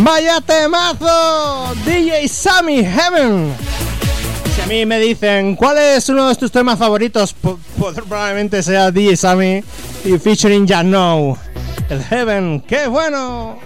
Vaya 0.03 0.41
temazo, 0.41 1.73
DJ 1.85 2.27
Sammy 2.27 2.83
Heaven. 2.83 3.53
Si 4.55 4.61
a 4.61 4.65
mí 4.65 4.85
me 4.85 4.99
dicen 4.99 5.55
cuál 5.55 5.77
es 5.77 6.09
uno 6.09 6.27
de 6.27 6.35
tus 6.35 6.51
temas 6.51 6.77
favoritos, 6.79 7.33
po- 7.33 7.59
probablemente 8.07 8.61
sea 8.63 8.91
DJ 8.91 9.15
Sammy 9.15 9.63
y 10.03 10.17
featuring 10.17 10.65
Ya 10.65 10.81
Know. 10.81 11.37
El 11.89 12.03
Heaven, 12.03 12.61
qué 12.67 12.87
bueno. 12.87 13.57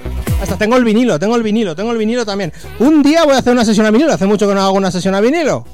Hasta 0.42 0.58
tengo 0.58 0.76
el 0.78 0.84
vinilo, 0.84 1.18
tengo 1.20 1.36
el 1.36 1.44
vinilo, 1.44 1.76
tengo 1.76 1.92
el 1.92 1.98
vinilo 1.98 2.26
también. 2.26 2.52
Un 2.80 3.02
día 3.02 3.24
voy 3.24 3.34
a 3.36 3.40
hacer 3.40 3.54
una 3.54 3.66
sesión 3.66 3.86
a 3.86 3.92
vinilo, 3.92 4.14
hace 4.14 4.26
mucho 4.26 4.48
que 4.48 4.54
no 4.56 4.62
hago 4.62 4.74
una 4.74 4.92
sesión 4.92 5.16
a 5.16 5.22
vinilo. 5.22 5.66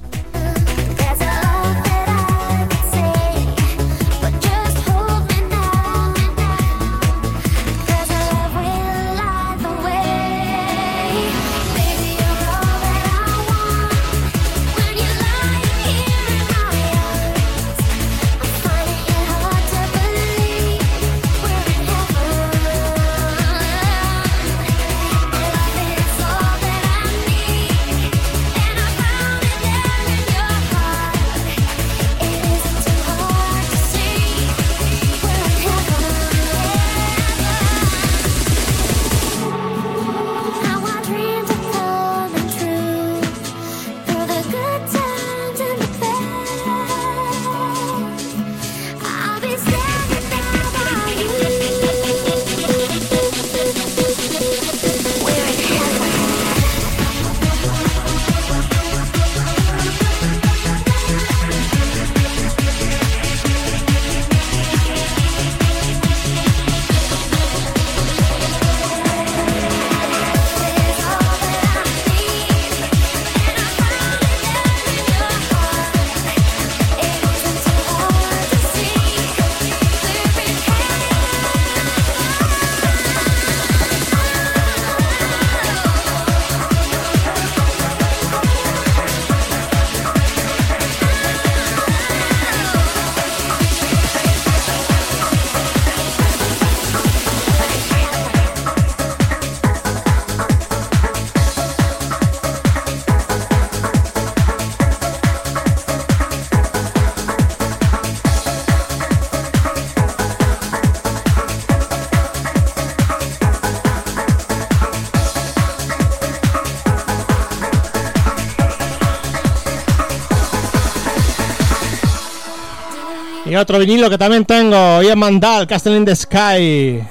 Y 123.56 123.57
otro 123.57 123.80
vinilo 123.80 124.10
que 124.10 124.18
también 124.18 124.44
tengo, 124.44 125.02
Ian 125.02 125.18
Mandal, 125.18 125.65
Castle 125.65 125.95
in 125.95 126.03
the 126.03 126.14
Sky. 126.14 127.02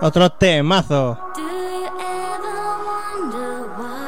Otro 0.00 0.32
temazo. 0.32 1.18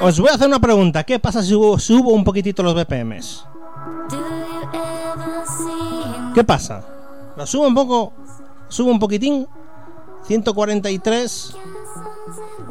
Os 0.01 0.18
voy 0.18 0.31
a 0.31 0.36
hacer 0.36 0.48
una 0.48 0.59
pregunta. 0.59 1.05
¿Qué 1.05 1.18
pasa 1.18 1.43
si 1.43 1.51
subo, 1.51 1.78
subo 1.78 2.14
un 2.14 2.24
poquitito 2.24 2.62
los 2.62 2.74
BPMs? 2.74 3.44
¿Qué 6.35 6.43
pasa? 6.44 6.82
Lo 7.36 7.44
subo 7.44 7.66
un 7.66 7.74
poco, 7.74 8.14
subo 8.70 8.90
un 8.90 8.98
poquitín. 8.98 9.47
143, 10.27 11.56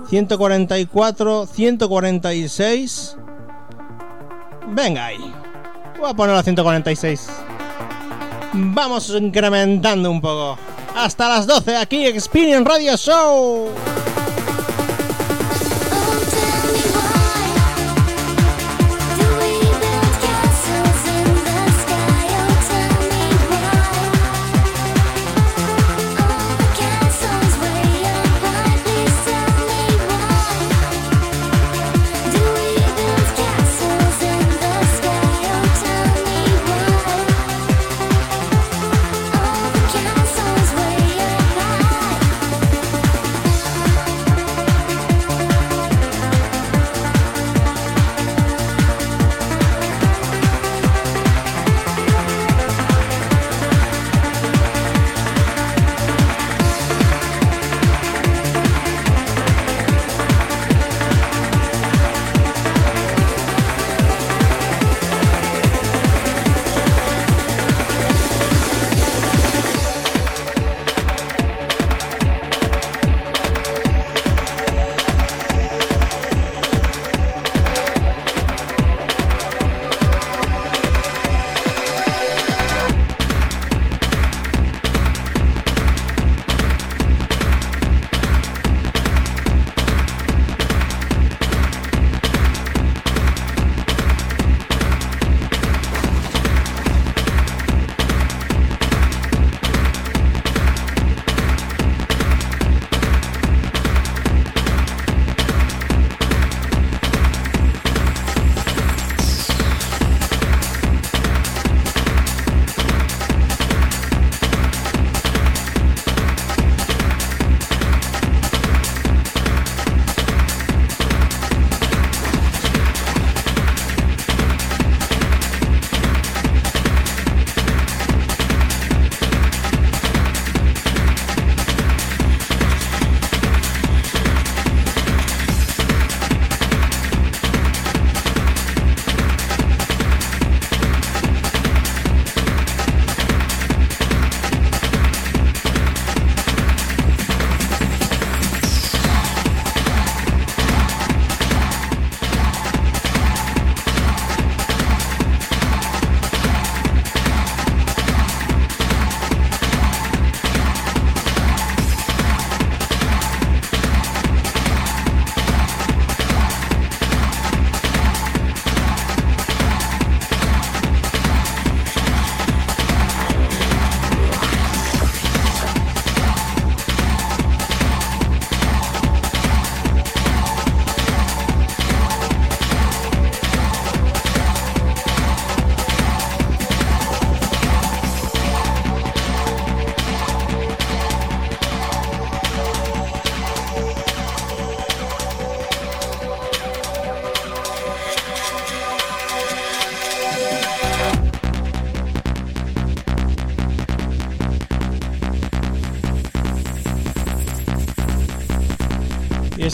144, 0.09 1.45
146. 1.45 3.17
Venga 4.69 5.05
ahí. 5.05 5.31
Voy 5.99 6.09
a 6.09 6.13
ponerlo 6.15 6.39
a 6.39 6.43
146. 6.43 7.44
Vamos 8.57 9.09
incrementando 9.09 10.09
un 10.09 10.21
poco. 10.21 10.57
Hasta 10.95 11.27
las 11.27 11.45
12 11.45 11.75
aquí 11.75 12.05
Experience 12.05 12.63
Radio 12.63 12.95
Show. 12.95 13.67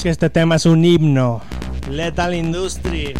Que 0.01 0.09
este 0.09 0.29
tema 0.29 0.55
es 0.55 0.65
un 0.65 0.83
himno. 0.83 1.41
Lethal 1.89 2.33
Industry. 2.33 3.10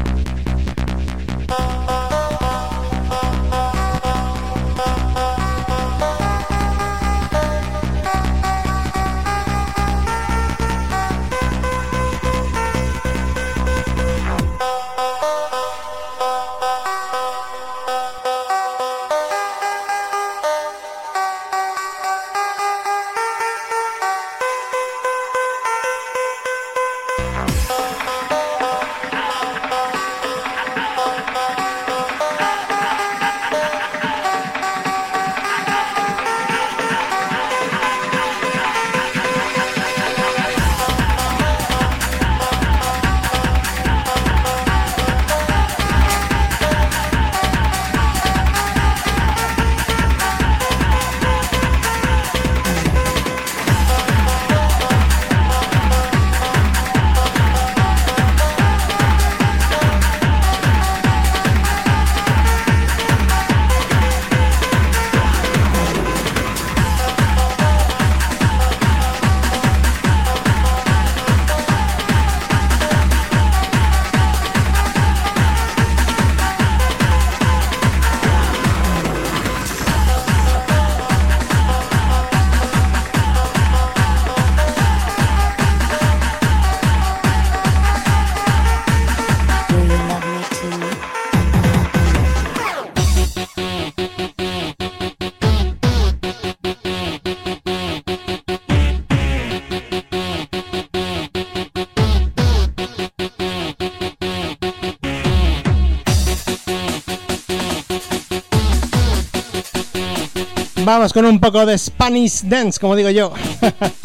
Vamos 110.94 111.14
con 111.14 111.24
un 111.24 111.40
poco 111.40 111.66
de 111.66 111.78
Spanish 111.78 112.42
Dance, 112.44 112.78
como 112.78 112.98
digo 112.98 113.10
yo. 113.10 113.32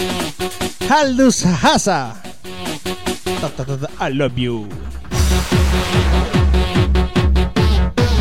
Aldous 0.88 1.44
ta, 1.60 2.14
I 4.08 4.14
love 4.14 4.36
you. 4.36 4.68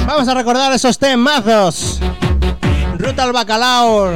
Vamos 0.07 0.27
a 0.27 0.33
recordar 0.33 0.73
esos 0.73 0.97
temazos. 0.97 1.99
Ruta 2.97 3.25
al 3.25 3.33
bacalao. 3.33 4.09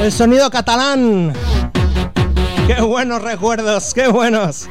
El 0.00 0.12
sonido 0.12 0.48
catalán. 0.48 1.34
Qué 2.66 2.80
buenos 2.80 3.20
recuerdos, 3.20 3.92
qué 3.92 4.08
buenos. 4.08 4.66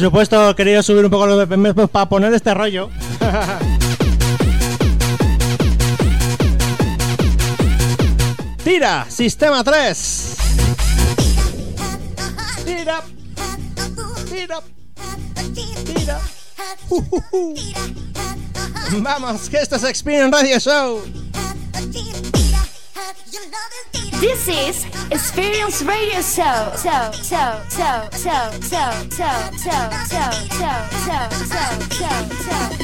Supuesto, 0.00 0.54
querido 0.56 0.82
subir 0.82 1.04
un 1.04 1.10
poco 1.10 1.26
los 1.26 1.46
BPM 1.46 1.74
pues, 1.74 1.88
para 1.88 2.08
poner 2.08 2.32
este 2.34 2.54
rollo. 2.54 2.90
Tira, 8.64 9.06
sistema 9.08 9.64
3. 9.64 10.36
Tira, 12.64 13.02
tira, 14.28 14.60
tira. 15.84 16.20
Uh. 16.88 17.04
Vamos, 19.02 19.48
que 19.48 19.58
esto 19.58 19.76
es 19.76 19.84
Experience 19.84 20.36
Radio 20.36 20.58
Show. 20.58 21.02
This 24.20 24.48
is 24.48 24.99
Experience 25.12 25.82
Radio 25.82 26.20
Show. 26.20 26.72
So, 26.76 27.10
so, 27.12 27.60
so, 27.68 27.68
so, 27.68 28.08
so, 28.12 28.50
so, 28.60 28.92
so, 29.00 29.30
so, 29.56 29.76
so, 30.06 30.22
so, 30.22 30.70
so, 30.70 31.18
so, 31.20 31.58
so, 31.90 32.06
so, 32.46 32.79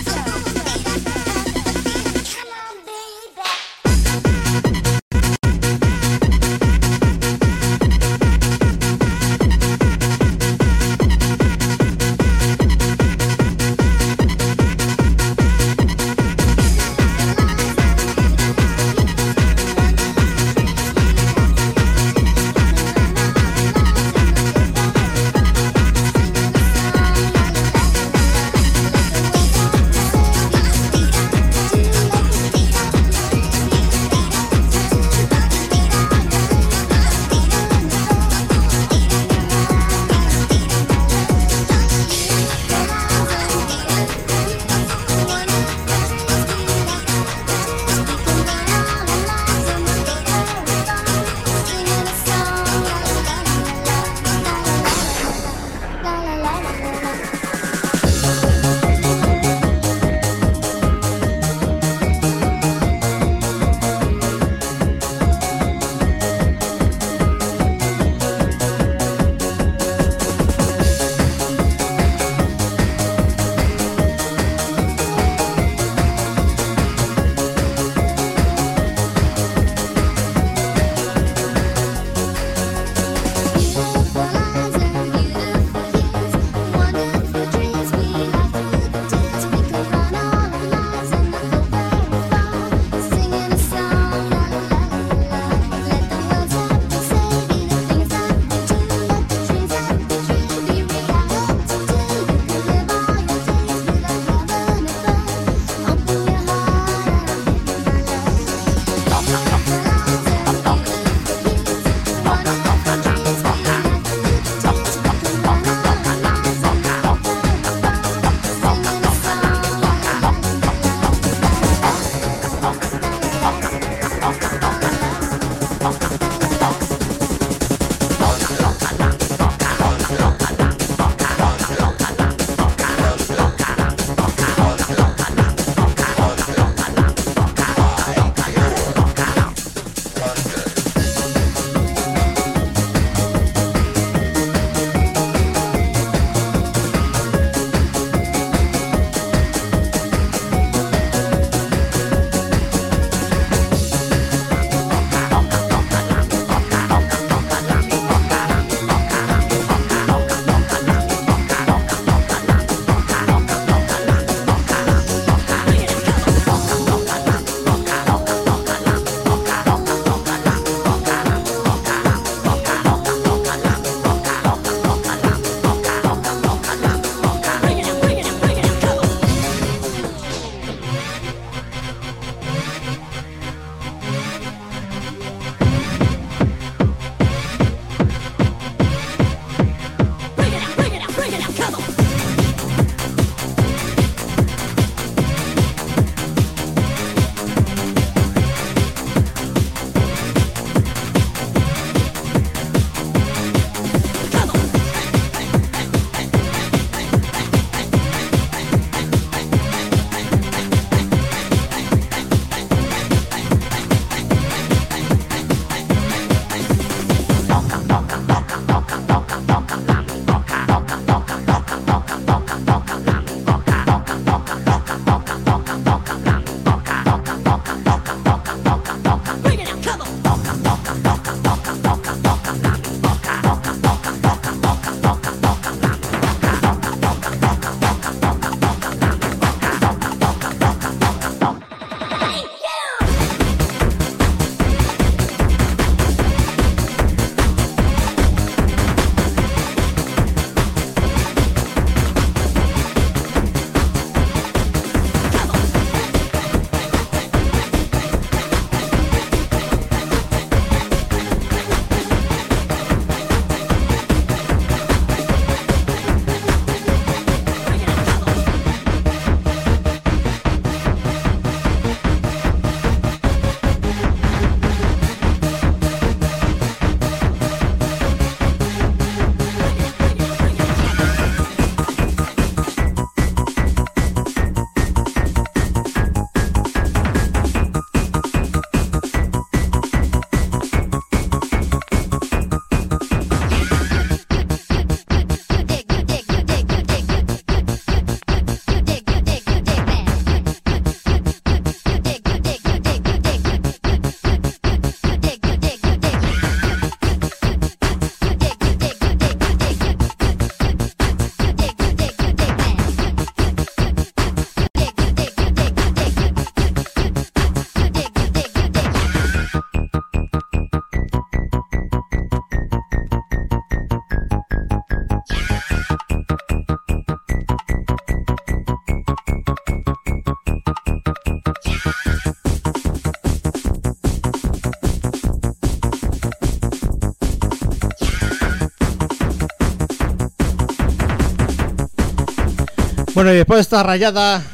Bueno, 343.16 343.32
y 343.32 343.36
después 343.36 343.56
de 343.56 343.62
esta 343.62 343.82
rayada, 343.82 344.44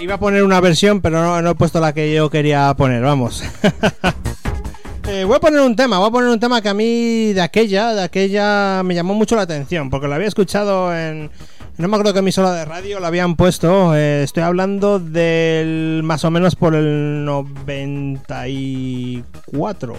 iba 0.00 0.14
a 0.14 0.18
poner 0.18 0.42
una 0.42 0.62
versión, 0.62 1.02
pero 1.02 1.42
no, 1.42 1.50
he 1.50 1.54
puesto 1.54 1.78
la 1.78 1.92
que 1.92 2.14
yo 2.14 2.30
quería 2.30 2.72
poner, 2.74 3.02
vamos. 3.02 3.44
Eh, 5.10 5.24
voy 5.24 5.36
a 5.36 5.40
poner 5.40 5.60
un 5.60 5.74
tema, 5.74 5.98
voy 5.98 6.08
a 6.08 6.10
poner 6.10 6.28
un 6.28 6.38
tema 6.38 6.60
que 6.60 6.68
a 6.68 6.74
mí 6.74 7.32
de 7.32 7.40
aquella, 7.40 7.94
de 7.94 8.02
aquella 8.02 8.82
me 8.82 8.94
llamó 8.94 9.14
mucho 9.14 9.36
la 9.36 9.42
atención, 9.42 9.88
porque 9.88 10.06
lo 10.06 10.14
había 10.14 10.28
escuchado 10.28 10.94
en... 10.94 11.30
No 11.78 11.88
me 11.88 11.96
acuerdo 11.96 12.12
qué 12.12 12.18
emisora 12.18 12.52
de 12.52 12.66
radio 12.66 13.00
lo 13.00 13.06
habían 13.06 13.34
puesto, 13.34 13.96
eh, 13.96 14.22
estoy 14.22 14.42
hablando 14.42 14.98
del 14.98 16.02
más 16.04 16.26
o 16.26 16.30
menos 16.30 16.56
por 16.56 16.74
el 16.74 17.24
94. 17.24 19.96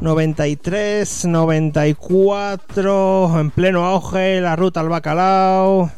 93, 0.00 1.26
94, 1.26 3.40
en 3.40 3.50
pleno 3.52 3.86
auge, 3.86 4.40
la 4.40 4.56
ruta 4.56 4.80
al 4.80 4.88
bacalao. 4.88 5.92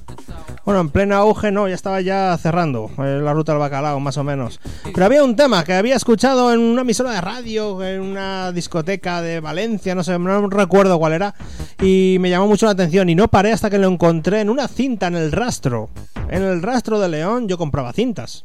Bueno, 0.64 0.82
en 0.82 0.90
pleno 0.90 1.16
auge 1.16 1.50
no, 1.50 1.66
ya 1.66 1.74
estaba 1.74 2.00
ya 2.02 2.36
cerrando 2.36 2.90
eh, 2.98 3.20
la 3.22 3.32
ruta 3.32 3.52
al 3.52 3.58
bacalao, 3.58 4.00
más 4.00 4.18
o 4.18 4.24
menos. 4.24 4.60
Pero 4.92 5.06
había 5.06 5.24
un 5.24 5.34
tema 5.34 5.64
que 5.64 5.72
había 5.72 5.96
escuchado 5.96 6.52
en 6.52 6.60
una 6.60 6.82
emisora 6.82 7.12
de 7.12 7.20
radio, 7.22 7.82
en 7.82 8.02
una 8.02 8.52
discoteca 8.52 9.22
de 9.22 9.40
Valencia, 9.40 9.94
no 9.94 10.04
sé, 10.04 10.18
no 10.18 10.48
recuerdo 10.50 10.98
cuál 10.98 11.14
era, 11.14 11.34
y 11.80 12.18
me 12.20 12.28
llamó 12.28 12.48
mucho 12.48 12.66
la 12.66 12.72
atención 12.72 13.08
y 13.08 13.14
no 13.14 13.28
paré 13.28 13.52
hasta 13.52 13.70
que 13.70 13.78
lo 13.78 13.88
encontré 13.88 14.42
en 14.42 14.50
una 14.50 14.68
cinta 14.68 15.06
en 15.06 15.16
el 15.16 15.32
rastro. 15.32 15.88
En 16.28 16.42
el 16.42 16.60
rastro 16.60 17.00
de 17.00 17.08
León 17.08 17.48
yo 17.48 17.56
compraba 17.56 17.94
cintas. 17.94 18.44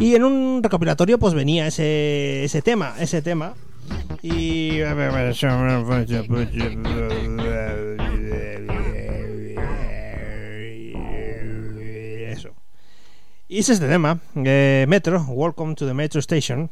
Y 0.00 0.14
en 0.14 0.24
un 0.24 0.62
recopilatorio 0.62 1.18
pues 1.18 1.34
venía 1.34 1.66
ese, 1.66 2.44
ese 2.44 2.62
tema, 2.62 2.94
ese 2.98 3.20
tema. 3.20 3.52
Y... 4.22 4.80
Y 13.50 13.60
es 13.60 13.70
este 13.70 13.88
tema, 13.88 14.20
eh, 14.34 14.84
Metro, 14.88 15.24
Welcome 15.26 15.74
to 15.74 15.86
the 15.86 15.94
Metro 15.94 16.18
Station. 16.18 16.68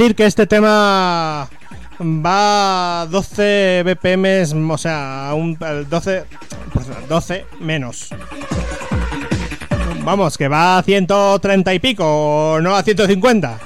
Que 0.00 0.24
este 0.24 0.46
tema 0.46 1.46
va 2.00 3.02
a 3.02 3.06
12 3.06 3.82
BPM, 3.84 4.70
o 4.72 4.78
sea, 4.78 5.32
un 5.34 5.58
al 5.60 5.90
12, 5.90 6.24
pues, 6.72 6.86
12 7.06 7.44
menos. 7.60 8.08
Vamos, 10.02 10.38
que 10.38 10.48
va 10.48 10.78
a 10.78 10.82
130 10.82 11.74
y 11.74 11.78
pico, 11.80 12.58
no 12.62 12.74
a 12.74 12.82
150. 12.82 13.58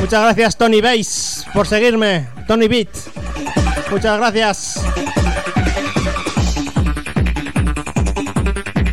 Muchas 0.00 0.22
gracias 0.22 0.56
Tony 0.58 0.80
Bass 0.80 1.46
por 1.54 1.68
seguirme, 1.68 2.26
Tony 2.48 2.66
Beat. 2.66 2.88
Muchas 3.92 4.18
gracias. 4.18 4.82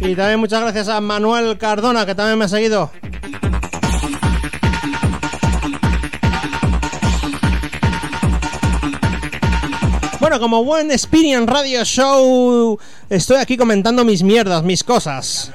Y 0.06 0.16
también 0.16 0.38
muchas 0.40 0.62
gracias 0.62 0.90
a 0.90 1.00
Manuel 1.00 1.58
Cardona, 1.58 2.06
que 2.06 2.14
también 2.14 2.38
me 2.38 2.46
ha 2.46 2.50
seguido. 2.50 2.92
Bueno, 10.20 10.40
como 10.40 10.64
buen 10.66 10.92
Experience 10.92 11.50
Radio 11.52 11.86
Show, 11.86 12.78
estoy 13.10 13.38
aquí 13.38 13.56
comentando 13.56 14.04
mis 14.04 14.24
mierdas, 14.24 14.62
mis 14.64 14.84
cosas. 14.84 15.52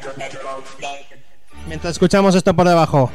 Mientras 1.66 1.92
escuchamos 1.92 2.34
esto 2.34 2.54
por 2.54 2.66
debajo. 2.66 3.10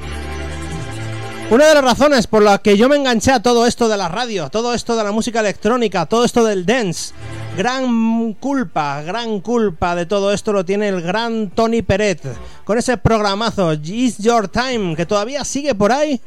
Una 1.53 1.67
de 1.67 1.75
las 1.75 1.84
razones 1.84 2.25
por 2.25 2.41
la 2.41 2.57
que 2.57 2.77
yo 2.77 2.89
me 2.89 2.95
enganché 2.95 3.31
a 3.31 3.39
todo 3.39 3.67
esto 3.67 3.88
de 3.88 3.95
la 3.95 4.09
radio, 4.09 4.49
todo 4.49 4.73
esto 4.73 4.95
de 4.95 5.03
la 5.03 5.11
música 5.11 5.39
electrónica, 5.39 6.07
todo 6.07 6.25
esto 6.25 6.43
del 6.43 6.65
dance, 6.65 7.13
gran 7.55 8.34
culpa, 8.34 9.03
gran 9.03 9.39
culpa 9.39 9.93
de 9.93 10.07
todo 10.07 10.34
esto 10.34 10.51
lo 10.51 10.65
tiene 10.65 10.88
el 10.88 11.03
gran 11.03 11.51
Tony 11.51 11.84
Peret, 11.84 12.23
con 12.63 12.80
ese 12.80 12.97
programazo 12.97 13.71
Is 13.73 14.17
Your 14.17 14.47
Time, 14.47 14.95
que 14.95 15.05
todavía 15.05 15.45
sigue 15.45 15.75
por 15.75 15.91
ahí. 15.91 16.19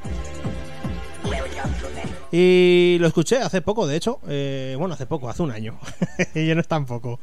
Y 2.33 2.97
lo 3.01 3.07
escuché 3.07 3.39
hace 3.39 3.63
poco, 3.63 3.87
de 3.87 3.97
hecho. 3.97 4.21
eh, 4.29 4.75
bueno, 4.79 4.95
hace 4.95 5.07
poco, 5.07 5.29
hace 5.29 5.43
un 5.43 5.51
año. 5.51 5.79
y 6.35 6.55
no 6.55 6.61
es 6.61 6.69
tan 6.69 6.87
poco. 6.87 7.21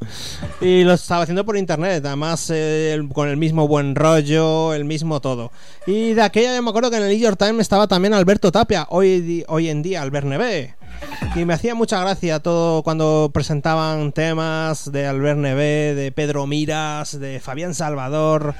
Y 0.60 0.84
lo 0.84 0.94
estaba 0.94 1.22
haciendo 1.22 1.44
por 1.44 1.56
internet, 1.56 2.04
además 2.04 2.50
eh, 2.52 3.00
con 3.12 3.28
el 3.28 3.36
mismo 3.36 3.68
buen 3.68 3.94
rollo, 3.94 4.72
el 4.72 4.84
mismo 4.84 5.20
todo. 5.20 5.50
Y 5.86 6.14
de 6.14 6.22
aquella 6.22 6.54
yo 6.54 6.62
me 6.62 6.70
acuerdo 6.70 6.90
que 6.90 6.96
en 6.96 7.02
el 7.02 7.10
New 7.10 7.18
York 7.18 7.38
Times 7.38 7.60
estaba 7.60 7.86
también 7.86 8.14
Alberto 8.14 8.50
Tapia, 8.50 8.86
hoy, 8.90 9.44
hoy 9.48 9.68
en 9.68 9.82
día 9.82 10.02
Albert 10.02 10.26
Neve. 10.26 10.74
Y 11.34 11.44
me 11.44 11.54
hacía 11.54 11.74
mucha 11.74 12.00
gracia 12.00 12.40
todo 12.40 12.82
cuando 12.82 13.30
presentaban 13.32 14.12
temas 14.12 14.90
de 14.90 15.06
Albert 15.06 15.38
Neve, 15.38 15.94
de 15.94 16.12
Pedro 16.12 16.46
Miras, 16.46 17.18
de 17.18 17.40
Fabián 17.40 17.74
Salvador. 17.74 18.54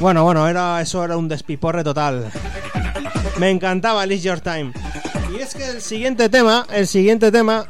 Bueno, 0.00 0.24
bueno, 0.24 0.48
era, 0.48 0.80
eso 0.80 1.04
era 1.04 1.16
un 1.16 1.28
despiporre 1.28 1.84
total. 1.84 2.30
Me 3.38 3.50
encantaba 3.50 4.04
el 4.04 4.12
Is 4.12 4.22
Your 4.22 4.40
Time. 4.40 4.72
Y 5.30 5.36
es 5.36 5.54
que 5.54 5.68
el 5.68 5.82
siguiente 5.82 6.28
tema, 6.30 6.66
el 6.70 6.86
siguiente 6.86 7.30
tema 7.30 7.66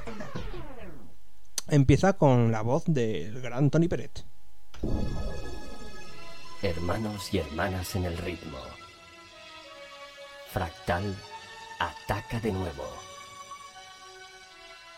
empieza 1.67 2.13
con 2.13 2.53
la 2.53 2.63
voz 2.63 2.85
del 2.87 3.41
gran 3.41 3.69
Tony 3.71 3.89
Peret. 3.89 4.25
Hermanos 6.63 7.35
y 7.35 7.39
hermanas 7.39 7.97
en 7.97 8.05
el 8.05 8.17
ritmo. 8.19 8.59
Fractal 10.53 11.17
ataca 11.81 12.39
de 12.41 12.53
nuevo. 12.53 12.85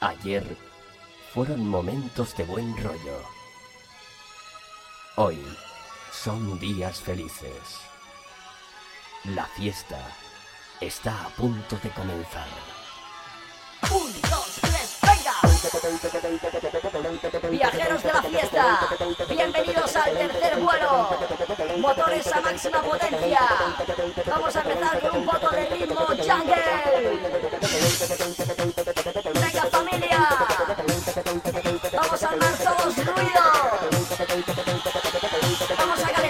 Ayer 0.00 0.44
fueron 1.32 1.66
momentos 1.66 2.36
de 2.36 2.44
buen 2.44 2.76
rollo. 2.76 3.22
Hoy 5.16 5.38
son 6.12 6.58
días 6.58 7.00
felices. 7.00 7.80
La 9.24 9.46
fiesta 9.46 9.98
está 10.80 11.12
a 11.26 11.28
punto 11.28 11.76
de 11.76 11.90
comenzar. 11.90 12.46
Un, 13.90 14.12
dos, 14.22 14.58
tres, 14.60 14.98
venga. 15.02 15.34
Viajeros 17.50 18.02
de 18.02 18.12
la 18.12 18.22
fiesta, 18.22 18.88
bienvenidos 19.28 19.96
al 19.96 20.12
tercer 20.16 20.58
vuelo. 20.58 21.18
Motores 21.78 22.26
a 22.32 22.40
máxima 22.40 22.82
potencia. 22.82 23.40
Vamos 24.26 24.56
a 24.56 24.60
empezar 24.60 25.00
con 25.00 25.16
un 25.18 25.26
poco 25.26 25.50
de 25.50 25.66
ritmo 25.66 26.06
jungle. 26.06 27.20
Venga 29.34 29.66
familia. 29.70 30.28
Vamos 31.92 32.22
a 32.22 32.28
armar 32.28 32.54
todos 32.56 32.96
ruidos. 32.96 33.50
Vamos 35.78 36.04
a 36.04 36.12
calentar. 36.12 36.29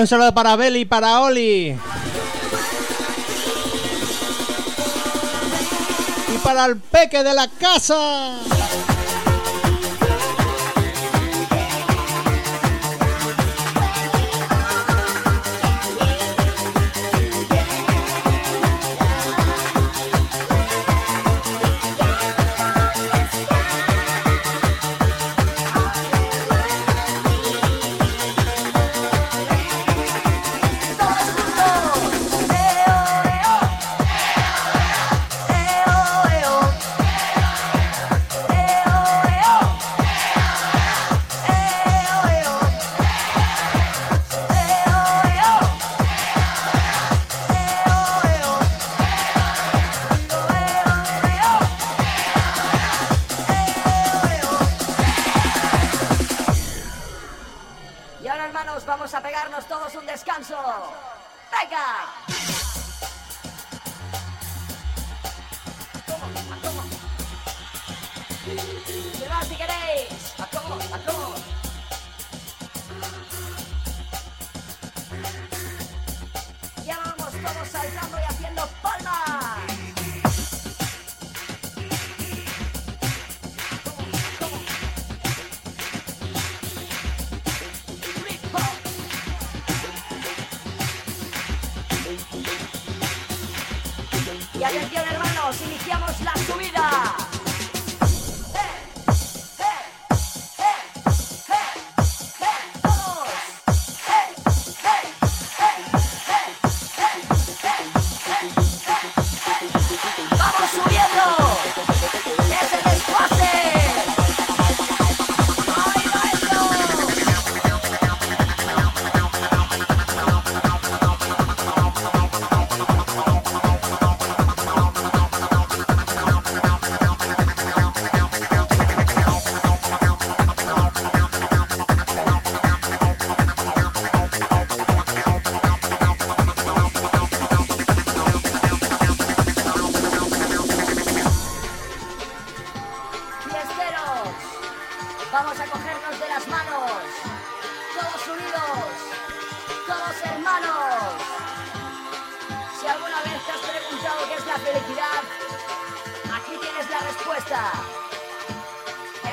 un 0.00 0.06
saludo 0.06 0.32
para 0.32 0.54
Beli 0.56 0.80
y 0.80 0.84
para 0.84 1.20
Oli. 1.22 1.76
Y 6.34 6.38
para 6.42 6.66
el 6.66 6.76
peque 6.76 7.24
de 7.24 7.34
la 7.34 7.48
casa. 7.48 8.57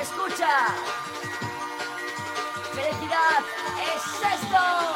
Escucha. 0.00 0.74
Felicidad 2.72 3.44
es 3.94 4.40
esto. 4.40 4.95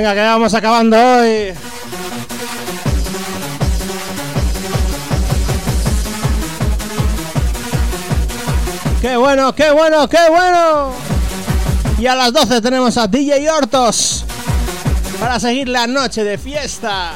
Venga, 0.00 0.14
que 0.14 0.20
vamos 0.22 0.54
acabando 0.54 0.96
hoy. 0.96 1.52
¡Qué 9.02 9.16
bueno, 9.18 9.54
qué 9.54 9.70
bueno, 9.72 10.08
qué 10.08 10.30
bueno! 10.30 10.92
Y 11.98 12.06
a 12.06 12.14
las 12.14 12.32
12 12.32 12.62
tenemos 12.62 12.96
a 12.96 13.08
DJ 13.08 13.50
Hortos 13.50 14.24
para 15.20 15.38
seguir 15.38 15.68
la 15.68 15.86
noche 15.86 16.24
de 16.24 16.38
fiesta. 16.38 17.12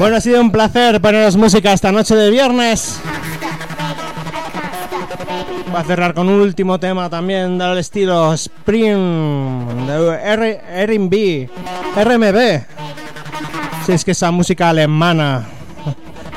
Bueno, 0.00 0.16
ha 0.16 0.20
sido 0.22 0.40
un 0.40 0.50
placer 0.50 0.98
poneros 0.98 1.36
música 1.36 1.74
esta 1.74 1.92
noche 1.92 2.16
de 2.16 2.30
viernes. 2.30 2.98
Va 5.74 5.80
a 5.80 5.84
cerrar 5.84 6.14
con 6.14 6.26
un 6.30 6.40
último 6.40 6.80
tema 6.80 7.10
también 7.10 7.58
del 7.58 7.76
estilo 7.76 8.32
Spring 8.32 9.86
de 9.86 10.64
R&B, 10.72 11.50
RMB. 11.96 12.62
Si 13.84 13.92
es 13.92 14.02
que 14.02 14.12
esa 14.12 14.30
música 14.30 14.70
alemana 14.70 15.46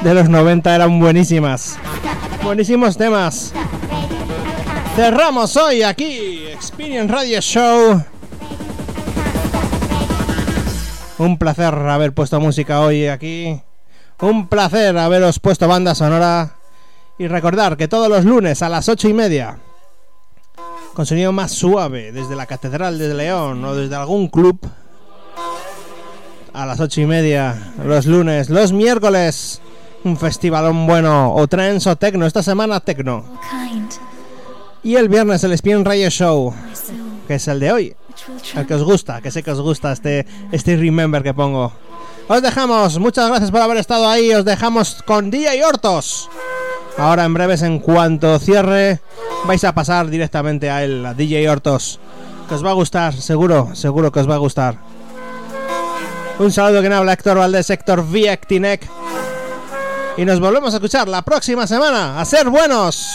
de 0.01 0.13
los 0.13 0.27
90 0.27 0.75
eran 0.75 0.99
buenísimas. 0.99 1.77
Buenísimos 2.43 2.97
temas. 2.97 3.53
Cerramos 4.97 5.55
hoy 5.55 5.83
aquí 5.83 6.47
Experience 6.51 7.13
Radio 7.13 7.39
Show. 7.39 8.03
Un 11.23 11.37
placer 11.37 11.73
haber 11.73 12.13
puesto 12.13 12.37
música 12.41 12.81
hoy 12.81 13.07
aquí. 13.07 13.57
Un 14.19 14.49
placer 14.49 14.97
haberos 14.97 15.39
puesto 15.39 15.69
banda 15.69 15.95
sonora. 15.95 16.57
Y 17.17 17.29
recordar 17.29 17.77
que 17.77 17.87
todos 17.87 18.09
los 18.09 18.25
lunes 18.25 18.61
a 18.61 18.67
las 18.67 18.89
ocho 18.89 19.07
y 19.07 19.13
media, 19.13 19.57
con 20.93 21.05
sonido 21.05 21.31
más 21.31 21.53
suave, 21.53 22.11
desde 22.11 22.35
la 22.35 22.45
Catedral 22.45 22.97
de 22.99 23.13
León 23.13 23.63
o 23.63 23.73
desde 23.73 23.95
algún 23.95 24.27
club, 24.27 24.59
a 26.51 26.65
las 26.65 26.81
ocho 26.81 26.99
y 26.99 27.05
media, 27.05 27.71
los 27.85 28.05
lunes, 28.05 28.49
los 28.49 28.73
miércoles, 28.73 29.61
un 30.03 30.17
festivalón 30.17 30.85
bueno, 30.85 31.33
o 31.33 31.47
trance 31.47 31.89
o 31.89 31.95
tecno, 31.95 32.25
esta 32.25 32.43
semana 32.43 32.81
tecno. 32.81 33.23
Y 34.83 34.97
el 34.97 35.07
viernes 35.07 35.41
el 35.45 35.53
Spin 35.53 35.85
Radio 35.85 36.09
Show, 36.09 36.53
que 37.29 37.35
es 37.35 37.47
el 37.47 37.61
de 37.61 37.71
hoy, 37.71 37.95
el 38.55 38.67
que 38.67 38.73
os 38.75 38.83
gusta, 38.83 39.21
que 39.21 39.31
sé 39.31 39.43
que 39.43 39.51
os 39.51 39.61
gusta 39.61 39.91
este, 39.91 40.25
este 40.51 40.75
remember 40.75 41.23
que 41.23 41.33
pongo. 41.33 41.73
Os 42.27 42.41
dejamos, 42.41 42.99
muchas 42.99 43.27
gracias 43.27 43.51
por 43.51 43.61
haber 43.61 43.77
estado 43.77 44.07
ahí, 44.07 44.33
os 44.33 44.45
dejamos 44.45 45.03
con 45.03 45.29
Día 45.29 45.55
y 45.55 45.61
Hortos. 45.61 46.29
Ahora 46.97 47.25
en 47.25 47.33
breves, 47.33 47.61
en 47.63 47.79
cuanto 47.79 48.37
cierre, 48.39 49.01
vais 49.45 49.63
a 49.63 49.73
pasar 49.73 50.09
directamente 50.09 50.69
a 50.69 50.83
él, 50.83 51.05
a 51.05 51.13
DJ 51.13 51.49
Hortos. 51.49 51.99
Que 52.47 52.55
os 52.55 52.65
va 52.65 52.71
a 52.71 52.73
gustar, 52.73 53.13
seguro, 53.13 53.71
seguro 53.73 54.11
que 54.11 54.19
os 54.19 54.29
va 54.29 54.35
a 54.35 54.39
gustar. 54.39 54.77
Un 56.39 56.51
saludo 56.51 56.81
que 56.81 56.87
habla 56.93 57.13
Héctor 57.13 57.37
Valdés, 57.37 57.69
Héctor 57.69 58.07
Viectinec. 58.07 58.87
Y 60.17 60.25
nos 60.25 60.39
volvemos 60.39 60.73
a 60.73 60.77
escuchar 60.77 61.07
la 61.07 61.21
próxima 61.23 61.67
semana. 61.67 62.19
¡A 62.19 62.25
ser 62.25 62.49
buenos! 62.49 63.07